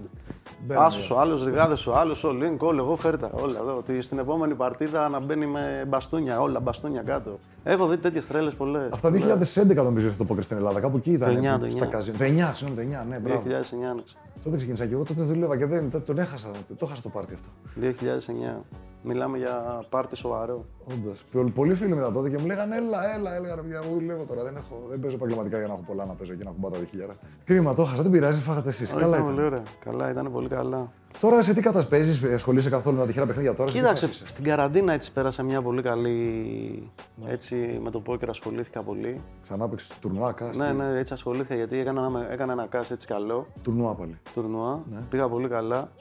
[0.77, 3.29] Άσο ο άλλος, ριγάδες ο άλλος, ο Λίν, κόλλ, εγώ φέρτα.
[3.33, 3.75] Όλα εδώ.
[3.77, 7.39] Ότι στην επόμενη παρτίδα να μπαίνει με μπαστούνια, όλα μπαστούνια κάτω.
[7.63, 8.89] Έχω δει τέτοιες τρέλες πολλές.
[8.93, 10.79] Αυτά 2011 νομίζω ήρθε το πόκερ στην Ελλάδα.
[10.79, 11.29] Κάπου εκεί ήταν.
[11.33, 11.89] Το 9, που- το Στα 9.
[11.91, 12.17] καζίνο.
[12.17, 13.41] Το 9, συγγνώμη, το 9, ναι, μπράβο.
[13.41, 14.15] 2009 άνοιξε.
[14.43, 16.47] Τότε ξεκίνησα και εγώ, τότε δούλευα και δεν τον έχασα.
[16.77, 17.49] Το έχασα το πάρτι αυτό.
[17.75, 18.63] 2009.
[19.03, 20.65] Μιλάμε για πάρτι σοβαρό.
[20.91, 21.23] Όντως.
[21.53, 24.43] Πολλοί φίλοι μετά τότε και μου λέγανε Έλα, έλα, έλεγα ρε παιδιά, εγώ δουλεύω τώρα.
[24.43, 26.79] Δεν, έχω, δεν παίζω επαγγελματικά για να έχω πολλά να παίζω και να κουμπάω τα
[26.79, 27.13] διχίλιαρα.
[27.43, 28.91] Κρίμα, το έχασα, δεν πειράζει, φάγατε εσείς.
[28.91, 29.33] Όχι, Καλά ήταν ήταν.
[29.35, 29.63] πολύ ωραία.
[29.85, 30.91] Καλά, ήταν πολύ καλά.
[31.19, 33.69] Τώρα σε τι κατάσταση παίζεις, ασχολείσαι καθόλου με τα τυχερά παιχνίδια τώρα.
[33.69, 36.91] σε τι Κοίταξε, φάση είσαι; στην καραντίνα έτσι πέρασα μια πολύ καλή.
[37.27, 39.21] Έτσι με το πόκερ ασχολήθηκα πολύ.
[39.41, 40.57] Ξανά παίξει τουρνουά, κάστη.
[40.57, 43.47] Ναι, ναι, έτσι ασχολήθηκα γιατί έκανα ένα, έκανα ένα κάσ έτσι καλό.
[43.61, 44.17] Τουρνουά πάλι.
[44.33, 44.83] τουρνουά.
[44.91, 44.99] Ναι.
[45.09, 45.91] Πήγα πολύ καλά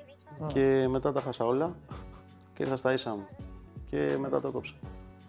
[0.46, 1.74] και μετά τα χάσα όλα
[2.58, 3.26] και ήρθα στα ίσα μου.
[3.90, 4.74] Και μετά το κόψα.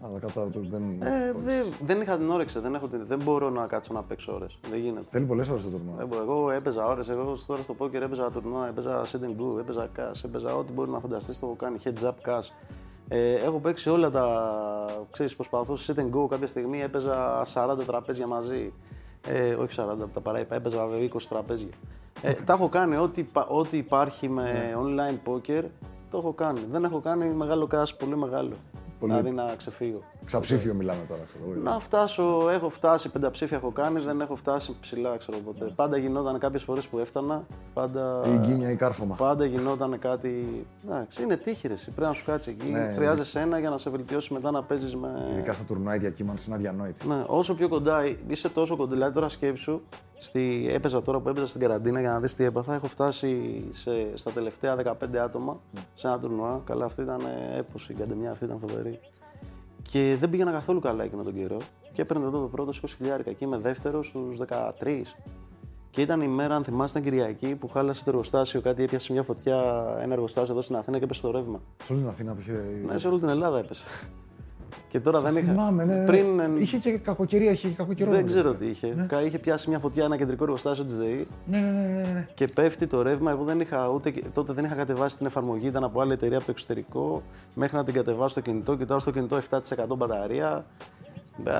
[0.06, 1.02] Α, τα κατά, το, δεν...
[1.02, 4.34] Ε, δεν, δεν είχα την όρεξη, δεν, έχω την, δεν μπορώ να κάτσω να παίξω
[4.34, 4.60] ώρες.
[4.70, 5.06] Δεν γίνεται.
[5.10, 5.96] Θέλει πολλές ώρες το τουρνουά.
[5.98, 6.22] Δεν μπορώ.
[6.22, 10.22] Εγώ έπαιζα ώρες, εγώ τώρα στο πόκερ έπαιζα τουρνουά, έπαιζα sit and go, έπαιζα cash,
[10.26, 12.48] έπαιζα ό,τι μπορεί να φανταστείς το έχω κάνει, heads up cash.
[13.08, 14.52] Ε, έχω παίξει όλα τα,
[15.12, 18.74] ξέρεις, προσπαθώ sit and go κάποια στιγμή, έπαιζα 40 τραπέζια μαζί.
[19.28, 21.70] Ε, όχι 40 από τα παρά, είπα, έπαιζα 20 τραπέζια.
[22.22, 24.74] Ε, τα έχω κάνει, ό,τι, υπα- ό,τι υπάρχει με Ναι.
[24.76, 25.64] online poker,
[26.10, 26.60] το έχω κάνει.
[26.72, 28.56] Δεν έχω κάνει μεγάλο cash, πολύ μεγάλο.
[29.00, 29.14] Πολύ.
[29.14, 30.02] Δηλαδή να ξεφύγω.
[30.30, 31.62] Ξαψήφιο μιλάμε τώρα, ξέρω εγώ.
[31.62, 35.72] Να φτάσω, έχω φτάσει, πενταψήφια έχω κάνει, δεν έχω φτάσει ψηλά, ξέρω ποτέ.
[35.76, 38.22] Πάντα γινόταν κάποιες φορές που έφτανα, πάντα.
[38.26, 39.16] Η γκίνια ή κάρφωμα.
[39.16, 40.66] Πάντα γινόταν κάτι.
[40.86, 42.72] Εντάξει, είναι τύχη ρε, εσύ, πρέπει να σου κάτσει εκεί.
[42.72, 45.28] Ναι, Χρειάζεσαι ένα για να σε βελτιώσεις μετά να παίζεις με.
[45.32, 47.08] Ειδικά στα τουρνουά η διακύμανση είναι αδιανόητη.
[47.08, 48.94] Ναι, όσο πιο κοντά είσαι τόσο κοντά.
[48.94, 49.82] Δηλαδή τώρα σκέψου,
[50.18, 52.74] στη, έπαιζα τώρα που έπαιζα στην καραντίνα για να δεις τι έπαθα.
[52.74, 55.60] Έχω φτάσει σε, στα τελευταία 15 άτομα
[55.96, 56.62] σε ένα τουρνουά.
[56.66, 57.22] Καλά, αυτή ήταν
[57.58, 59.00] έποση, η καντεμιά αυτή ήταν φοβερή.
[59.92, 61.58] Και δεν πήγαινα καθόλου καλά εκείνο τον καιρό.
[61.92, 63.32] Και έπαιρνε εδώ το πρώτο 20 χιλιάρικα.
[63.32, 65.16] Και είμαι δεύτερος στους 13.
[65.90, 68.62] Και ήταν η μέρα, αν θυμάστε, ήταν Κυριακή που χάλασε το εργοστάσιο.
[68.62, 71.62] Κάτι έπιασε μια φωτιά, ένα εργοστάσιο εδώ στην Αθήνα και έπεσε το ρεύμα.
[71.84, 72.64] Σε όλη την Αθήνα που είχε.
[72.86, 73.86] Ναι, σε όλη την Ελλάδα έπεσε.
[74.90, 75.52] Και τώρα δεν είχα.
[75.52, 76.06] Θυμάμαι, ναι, ναι.
[76.06, 78.10] Πριν, ε, Είχε και κακοκαιρία, είχε και κακό καιρό.
[78.12, 78.40] δεν νομίζω.
[78.40, 79.06] ξέρω τι είχε.
[79.10, 82.28] Κα- Είχε πιάσει μια φωτιά ένα κεντρικό εργοστάσιο της ΔΕΗ Ναι, ναι, ναι, ναι, ναι.
[82.34, 83.32] και πέφτει το ρεύμα.
[83.32, 86.46] Εγώ δεν είχα ούτε, τότε δεν είχα κατεβάσει την εφαρμογή, ήταν από άλλη εταιρεία από
[86.46, 87.22] το εξωτερικό.
[87.54, 89.60] Μέχρι να την κατεβάσω στο κινητό, κοιτάω στο κινητό 7%
[89.98, 90.66] μπαταρία.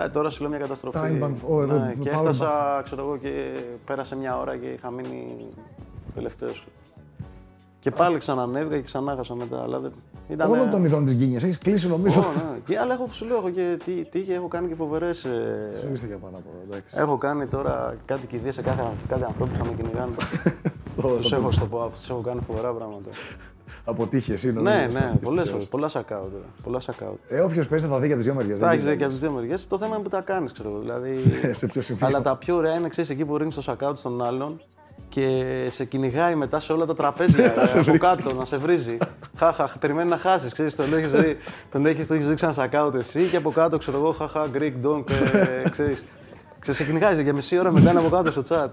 [0.04, 0.98] Ε, τώρα σου λέω μια καταστροφή.
[1.00, 3.52] Time bank, oh, ναι, ε, και power έφτασα, ξέρω εγώ, και
[3.86, 5.36] πέρασε μια ώρα και είχα μείνει
[6.14, 6.66] τελευταίος.
[7.80, 9.62] Και πάλι ξανανέβηκα και ξανά χάσα μετά.
[9.62, 9.92] Αλλά δεν...
[10.30, 10.52] ήταν...
[10.52, 11.44] Όλων των ειδών της γκίνιας.
[11.44, 12.20] Έχεις κλείσει νομίζω.
[12.20, 12.60] Ω, ναι.
[12.66, 15.18] Και, αλλά έχω, σου λέω, έχω και τι, τύχη, έχω κάνει και φοβερές.
[15.82, 16.96] Σου είστε για πάνω από εδώ, εντάξει.
[16.98, 20.12] Έχω κάνει τώρα κάτι κηδείες σε κάθε, κάτι ανθρώπους που θα με κυνηγάνε.
[20.92, 23.10] Στο- Τους στο- έχω στο πω, τους έχω κάνει φοβερά πράγματα.
[23.86, 24.78] Αποτύχει εσύ νομίζω.
[24.78, 25.68] ναι, στα- ναι, στα- πολλές στα- φορές.
[25.68, 26.32] Πολλά σακάουτ.
[26.64, 27.18] Πολλά σακάουτ.
[27.28, 28.60] Ε, όποιος παίζει θα τα δει και από τις δύο μεριές.
[28.60, 29.68] Τα έχει δει και από τις δύο μεριές.
[29.68, 30.80] Το θέμα είναι που τα κάνεις, ξέρω εγώ.
[30.80, 31.18] Δηλαδή...
[31.60, 32.06] Σε ποιο σημείο.
[32.08, 34.62] Αλλά τα πιο ωραία είναι, ξέρεις, εκεί που ρίχνεις το σακάουτ στον άλλον
[35.10, 38.98] και σε κυνηγάει μετά σε όλα τα τραπέζια ε, από κάτω να σε βρίζει.
[39.38, 40.54] Χαχα, περιμένει να χάσεις.
[40.54, 41.38] Ξέρεις, τον έχεις δει,
[41.72, 44.74] τον έχεις, το έχεις δείξει ένα σακάουτ εσύ και από κάτω ξέρω εγώ, χαχα, Greek
[44.86, 45.04] Donk,
[45.34, 46.06] ε, ξέρεις.
[46.60, 48.70] Ξέρεις, σε κυνηγάει για μισή ώρα μετά είναι από κάτω στο chat.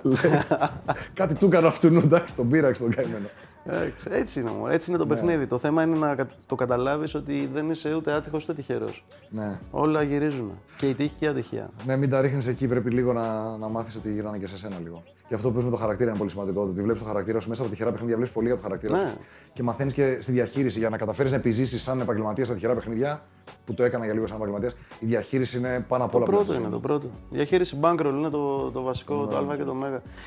[1.14, 3.26] Κάτι του έκανα αυτού, εντάξει, τον πείραξε τον καημένο.
[3.68, 5.46] Ε, ξε- έτσι είναι, μωρέ, έτσι είναι το παιχνίδι.
[5.46, 9.04] Το θέμα είναι να κα- το καταλάβεις ότι δεν είσαι ούτε άτυχος ούτε τυχερός.
[9.30, 9.58] Ναι.
[9.70, 10.50] Όλα γυρίζουν.
[10.78, 11.70] Και η τύχη και η ατυχία.
[11.86, 12.68] Ναι, μην τα ρίχνεις εκεί.
[12.68, 15.02] Πρέπει λίγο να, να μάθεις ότι γυρνάνε και σε σένα λίγο.
[15.28, 16.62] Και αυτό που παίζει με το χαρακτήρα είναι πολύ σημαντικό.
[16.62, 18.98] Ότι βλέπεις το χαρακτήρα σου μέσα από τυχερά παιχνίδια, βλέπεις πολύ για το χαρακτήρα Ναι.
[18.98, 19.18] σου.
[19.52, 23.22] Και μαθαίνεις και στη διαχείριση για να καταφέρεις να επιζήσεις σαν επαγγελματίας στα τυχερά παιχνίδια,
[23.66, 24.72] που το έκανα για λίγο σαν επαγγελματία.
[24.98, 26.26] Η διαχείριση είναι πάνω απ' Το όλα.
[26.26, 26.60] πρώτο πλέον.
[26.60, 27.06] είναι το πρώτο.
[27.06, 29.82] Η διαχείριση bankroll είναι το, το βασικό, το Α και το Μ.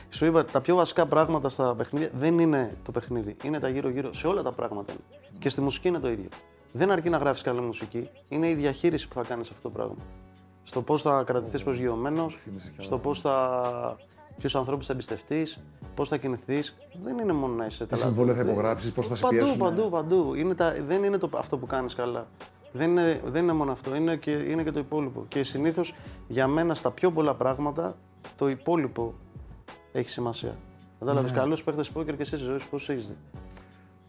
[0.10, 3.36] Σου είπα, τα πιο βασικά πράγματα στα παιχνίδια δεν είναι το παιχνίδι.
[3.44, 4.14] Είναι τα γύρω-γύρω.
[4.14, 5.02] Σε όλα τα πράγματα είναι.
[5.40, 6.28] Και στη μουσική είναι το ίδιο.
[6.72, 8.10] Δεν αρκεί να γράφεις καλή μουσική.
[8.30, 9.96] Είναι η διαχείριση που θα κάνεις αυτό το πράγμα.
[10.64, 12.28] Στο πώς θα κρατηθείς προσγειωμένο,
[12.78, 13.98] στο πώς θα.
[14.38, 15.60] Ποιους ανθρώπους θα εμπιστευτείς,
[15.96, 16.76] πώς θα κινηθείς.
[17.02, 19.58] Δεν είναι μόνο να είσαι Τι συμβόλαια θα υπογράψεις, πώς θα σε Παντού, πιέσουν.
[19.58, 20.34] παντού, παντού.
[20.34, 22.28] Είναι τα, δεν είναι το, αυτό που κάνεις καλά.
[22.72, 25.26] Δεν είναι, δεν είναι μόνο αυτό, είναι και, είναι και το υπόλοιπο.
[25.28, 25.94] Και συνήθως
[26.28, 27.98] για μένα στα πιο πολλά πράγματα
[28.36, 29.14] το υπόλοιπο
[29.92, 30.56] έχει σημασία.
[31.00, 31.38] Κατάλαβες, ναι.
[31.38, 33.16] καλού παίχτε πόκερ και εσύ στη ζωής σου πώς έχεις δει;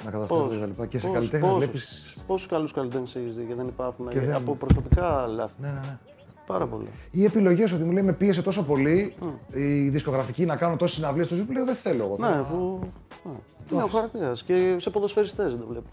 [0.04, 0.86] Να καταστρέφει τα λοιπά.
[0.86, 1.78] Και σε καλλιτέχνε βλέπει.
[2.26, 4.08] Πόσους καλούς καλλιτέχνες έχεις δει και δεν υπάρχουν.
[4.08, 5.54] Και ε, δεν- Από προσωπικά λάθη.
[5.60, 5.98] Ναι, ναι, ναι.
[6.46, 6.88] Πάρα πολλά.
[7.10, 9.14] Οι επιλογές ότι μου λέει με πίεσε τόσο πολύ
[9.52, 12.16] η δισκογραφική να κάνω τόσες συναυλίες του ζήτου, λέω δεν θέλω εγώ.
[12.18, 12.80] Ναι, θέλω να- που.
[13.24, 13.32] Ναι,
[13.72, 14.42] είναι ο χαρακτήρας.
[14.42, 15.88] Και σε ποδοσφαιριστές δεν το βλέπω.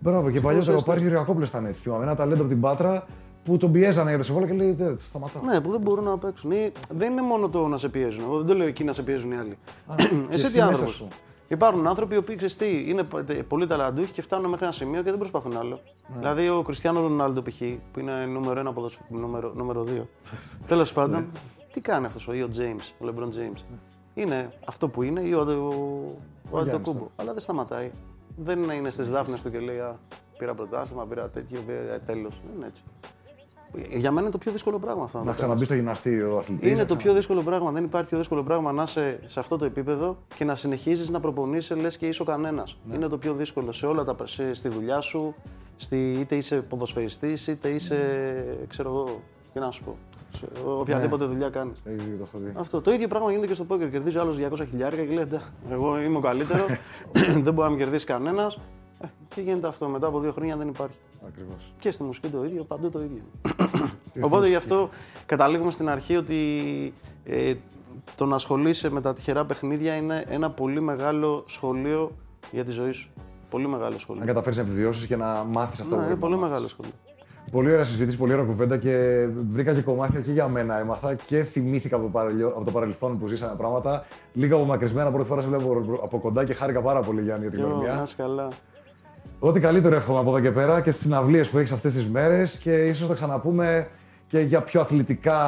[0.00, 0.90] Μπράβο, και παλιότερα ο Σωστά.
[0.92, 1.82] Πάρη Γεωργακόπουλο ήταν έτσι.
[1.82, 3.06] Θυμάμαι ένα ταλέντο από την Πάτρα
[3.44, 5.42] που τον πιέζανε για το συμβόλαιο και λέει Δεν, σταματάω.
[5.42, 6.50] Ναι, που δεν μπορούν να παίξουν.
[6.50, 8.22] Ή δεν είναι μόνο το να σε πιέζουν.
[8.24, 9.58] Εγώ δεν το λέω εκεί να σε πιέζουν οι άλλοι.
[9.96, 10.94] και εσύ εσύ τι μέσα άνθρωπος.
[10.94, 11.08] σου.
[11.48, 14.74] Υπάρχουν άνθρωποι οι οποίοι ξέρεις τι, είναι π- τε- πολύ ταλαντούχοι και φτάνουν μέχρι ένα
[14.74, 15.80] σημείο και δεν προσπαθούν άλλο.
[16.12, 16.18] Ναι.
[16.18, 17.56] Δηλαδή ο Κριστιανό Ρονάλντο π.χ.
[17.92, 18.98] που είναι νούμερο ένα ποδοσφ...
[19.08, 20.08] νούμερο, νούμερο δύο.
[20.66, 21.26] Τέλος πάντων, Ναι.
[21.72, 23.62] τι κάνει αυτός ή ο James, ο Λεμπρόν James.
[24.14, 25.48] Είναι αυτό που είναι ή ο, ο, ο,
[26.52, 27.06] Γιάννης, Αντετοκούμπο.
[27.16, 27.90] Αλλά δεν σταματάει.
[28.36, 29.98] Δεν είναι στις δάφνες του και λέει Α,
[30.38, 32.40] πήρα πρωτάθλημα, πήρα τέτοιο, πήρα τέλος.
[32.46, 32.82] Δεν είναι έτσι.
[33.72, 35.18] Για μένα είναι το πιο δύσκολο πράγμα αυτό.
[35.18, 36.70] Να το ξαναμπείς στο γυμναστήριο ο αθλητής.
[36.70, 37.70] είναι το πιο δύσκολο πράγμα.
[37.70, 41.20] Δεν υπάρχει πιο δύσκολο πράγμα να είσαι σε αυτό το επίπεδο και να συνεχίζεις να
[41.20, 42.78] προπονείσαι λες και είσαι ο κανένας.
[42.84, 42.94] Ναι.
[42.94, 44.16] Είναι το πιο δύσκολο σε όλα τα.
[44.24, 45.34] Σε, στη δουλειά σου,
[45.76, 47.98] στη, είτε είσαι ποδοσφαιριστής, είτε είσαι.
[48.68, 49.22] ξέρω εγώ.
[49.52, 49.96] Τι να σου πω.
[50.36, 51.80] Σε οποιαδήποτε δουλειά κάνεις.
[51.84, 52.52] Έχει δίκιο, το έχω δει.
[52.58, 52.80] Αυτό.
[52.80, 53.90] Το ίδιο πράγμα γίνεται και στο πόκερ.
[53.90, 55.40] Κερδίζει ο άλλος 200 χιλιάρικα και λέει «Ντα,
[55.70, 56.66] Εγώ είμαι ο καλύτερος,
[57.44, 58.58] δεν μπορεί να με κερδίσει κανένας.
[59.00, 59.88] Ε, και γίνεται αυτό.
[59.88, 60.96] Μετά από δύο χρόνια δεν υπάρχει.
[61.26, 61.72] Ακριβώς.
[61.78, 63.22] Και στη μουσική το ίδιο, παντού το ίδιο.
[64.20, 64.88] Οπότε γι' αυτό
[65.26, 66.38] καταλήγουμε στην αρχή ότι
[67.24, 67.54] ε,
[68.16, 72.12] το να ασχολείσαι με τα τυχερά παιχνίδια είναι ένα πολύ μεγάλο σχολείο
[72.52, 73.10] για τη ζωή σου.
[73.50, 74.20] Πολύ μεγάλο σχολείο.
[74.20, 76.52] Να καταφέρεις να επιβιώσεις και να μάθεις αυτά Ναι, που είναι πρέπει πολύ να μάθεις.
[76.52, 76.92] μεγάλο σχολείο.
[77.50, 80.78] Πολύ ωραία συζήτηση, πολύ ωραία κουβέντα και βρήκα και κομμάτια και για μένα.
[80.78, 84.04] Έμαθα και θυμήθηκα από το, παρελιο- από το παρελθόν που ζήσαμε πράγματα.
[84.32, 87.58] Λίγο απομακρυσμένα, πρώτη φορά σε βλέπω από κοντά και χάρηκα πάρα πολύ Γιάννη για την
[87.58, 88.02] Και εγώ, να γνωριμία.
[88.04, 88.48] είσαι καλά.
[89.38, 92.56] Ό,τι καλύτερο εύχομαι από εδώ και πέρα και στις συναυλίες που έχεις αυτές τις μέρες
[92.58, 93.88] και ίσως θα ξαναπούμε
[94.26, 95.38] και για πιο αθλητικά,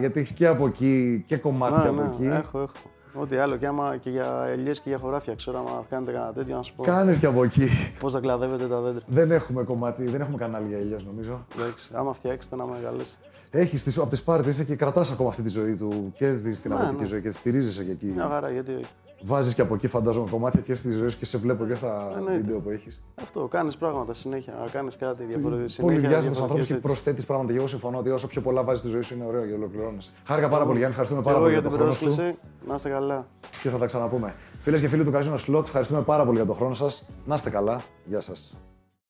[0.00, 2.36] γιατί έχεις και από εκεί και κομμάτια Ναι, από ναι, εκεί.
[2.36, 2.72] έχω, έχω.
[3.14, 5.34] Ό,τι άλλο και άμα και για ελιές και για χωράφια.
[5.34, 7.68] Ξέρω, άμα κάνετε κανένα τέτοιο, να σου πω Κάνεις και από εκεί.
[8.00, 9.02] πώς θα κλαδεύετε τα δέντρα.
[9.06, 11.46] δεν έχουμε κομμάτι, δεν έχουμε κανάλι για ήλιο νομίζω.
[11.58, 13.24] Εντάξει, άμα φτιάξετε να μεγαλέσετε.
[13.50, 16.70] Έχεις από τις πάρτες είσαι και κρατάς ακόμα αυτή τη ζωή του και τη- στην
[16.70, 17.06] Ναι, αγροτική ναι.
[17.08, 18.06] ζωή και τη στηρίζεσαι και εκεί.
[18.06, 18.84] Μια χαρά, γιατί όχι.
[19.26, 22.12] Βάζεις και από εκεί φαντάζομαι κομμάτια και στη ζωή σου και σε βλέπω και στα
[22.16, 22.36] Εννοείται.
[22.42, 23.02] βίντεο που έχεις.
[23.14, 24.52] Αυτό, κάνεις πράγματα συνέχεια.
[24.64, 25.82] Να κάνεις κάτι διαφορετικό.
[25.82, 26.80] Πολύ βιάζεις τους ανθρώπους διαφορετικές και τέτοιες.
[26.80, 27.52] προσθέτεις πράγματα.
[27.52, 30.10] Και εγώ συμφωνώ ότι όσο πιο πολλά βάζεις στη ζωή σου είναι ωραίο και ολοκληρώνεσαι.
[30.26, 30.96] Χάρηκα πάρα πολύ, Γιάννη.
[30.98, 32.38] Ευχαριστούμε Και πάρα εγώ πολύ για για την τον χρόνο σου πρόσκληση.
[32.68, 33.26] Να είστε καλά.
[33.62, 34.34] και θα τα ξαναπούμε.
[34.62, 37.04] Φίλες και φίλοι του Καζίνο Slot, ευχαριστούμε πάρα πολύ για τον χρόνο σας.
[37.26, 37.82] Να είστε καλά.
[38.04, 38.54] Γεια σας.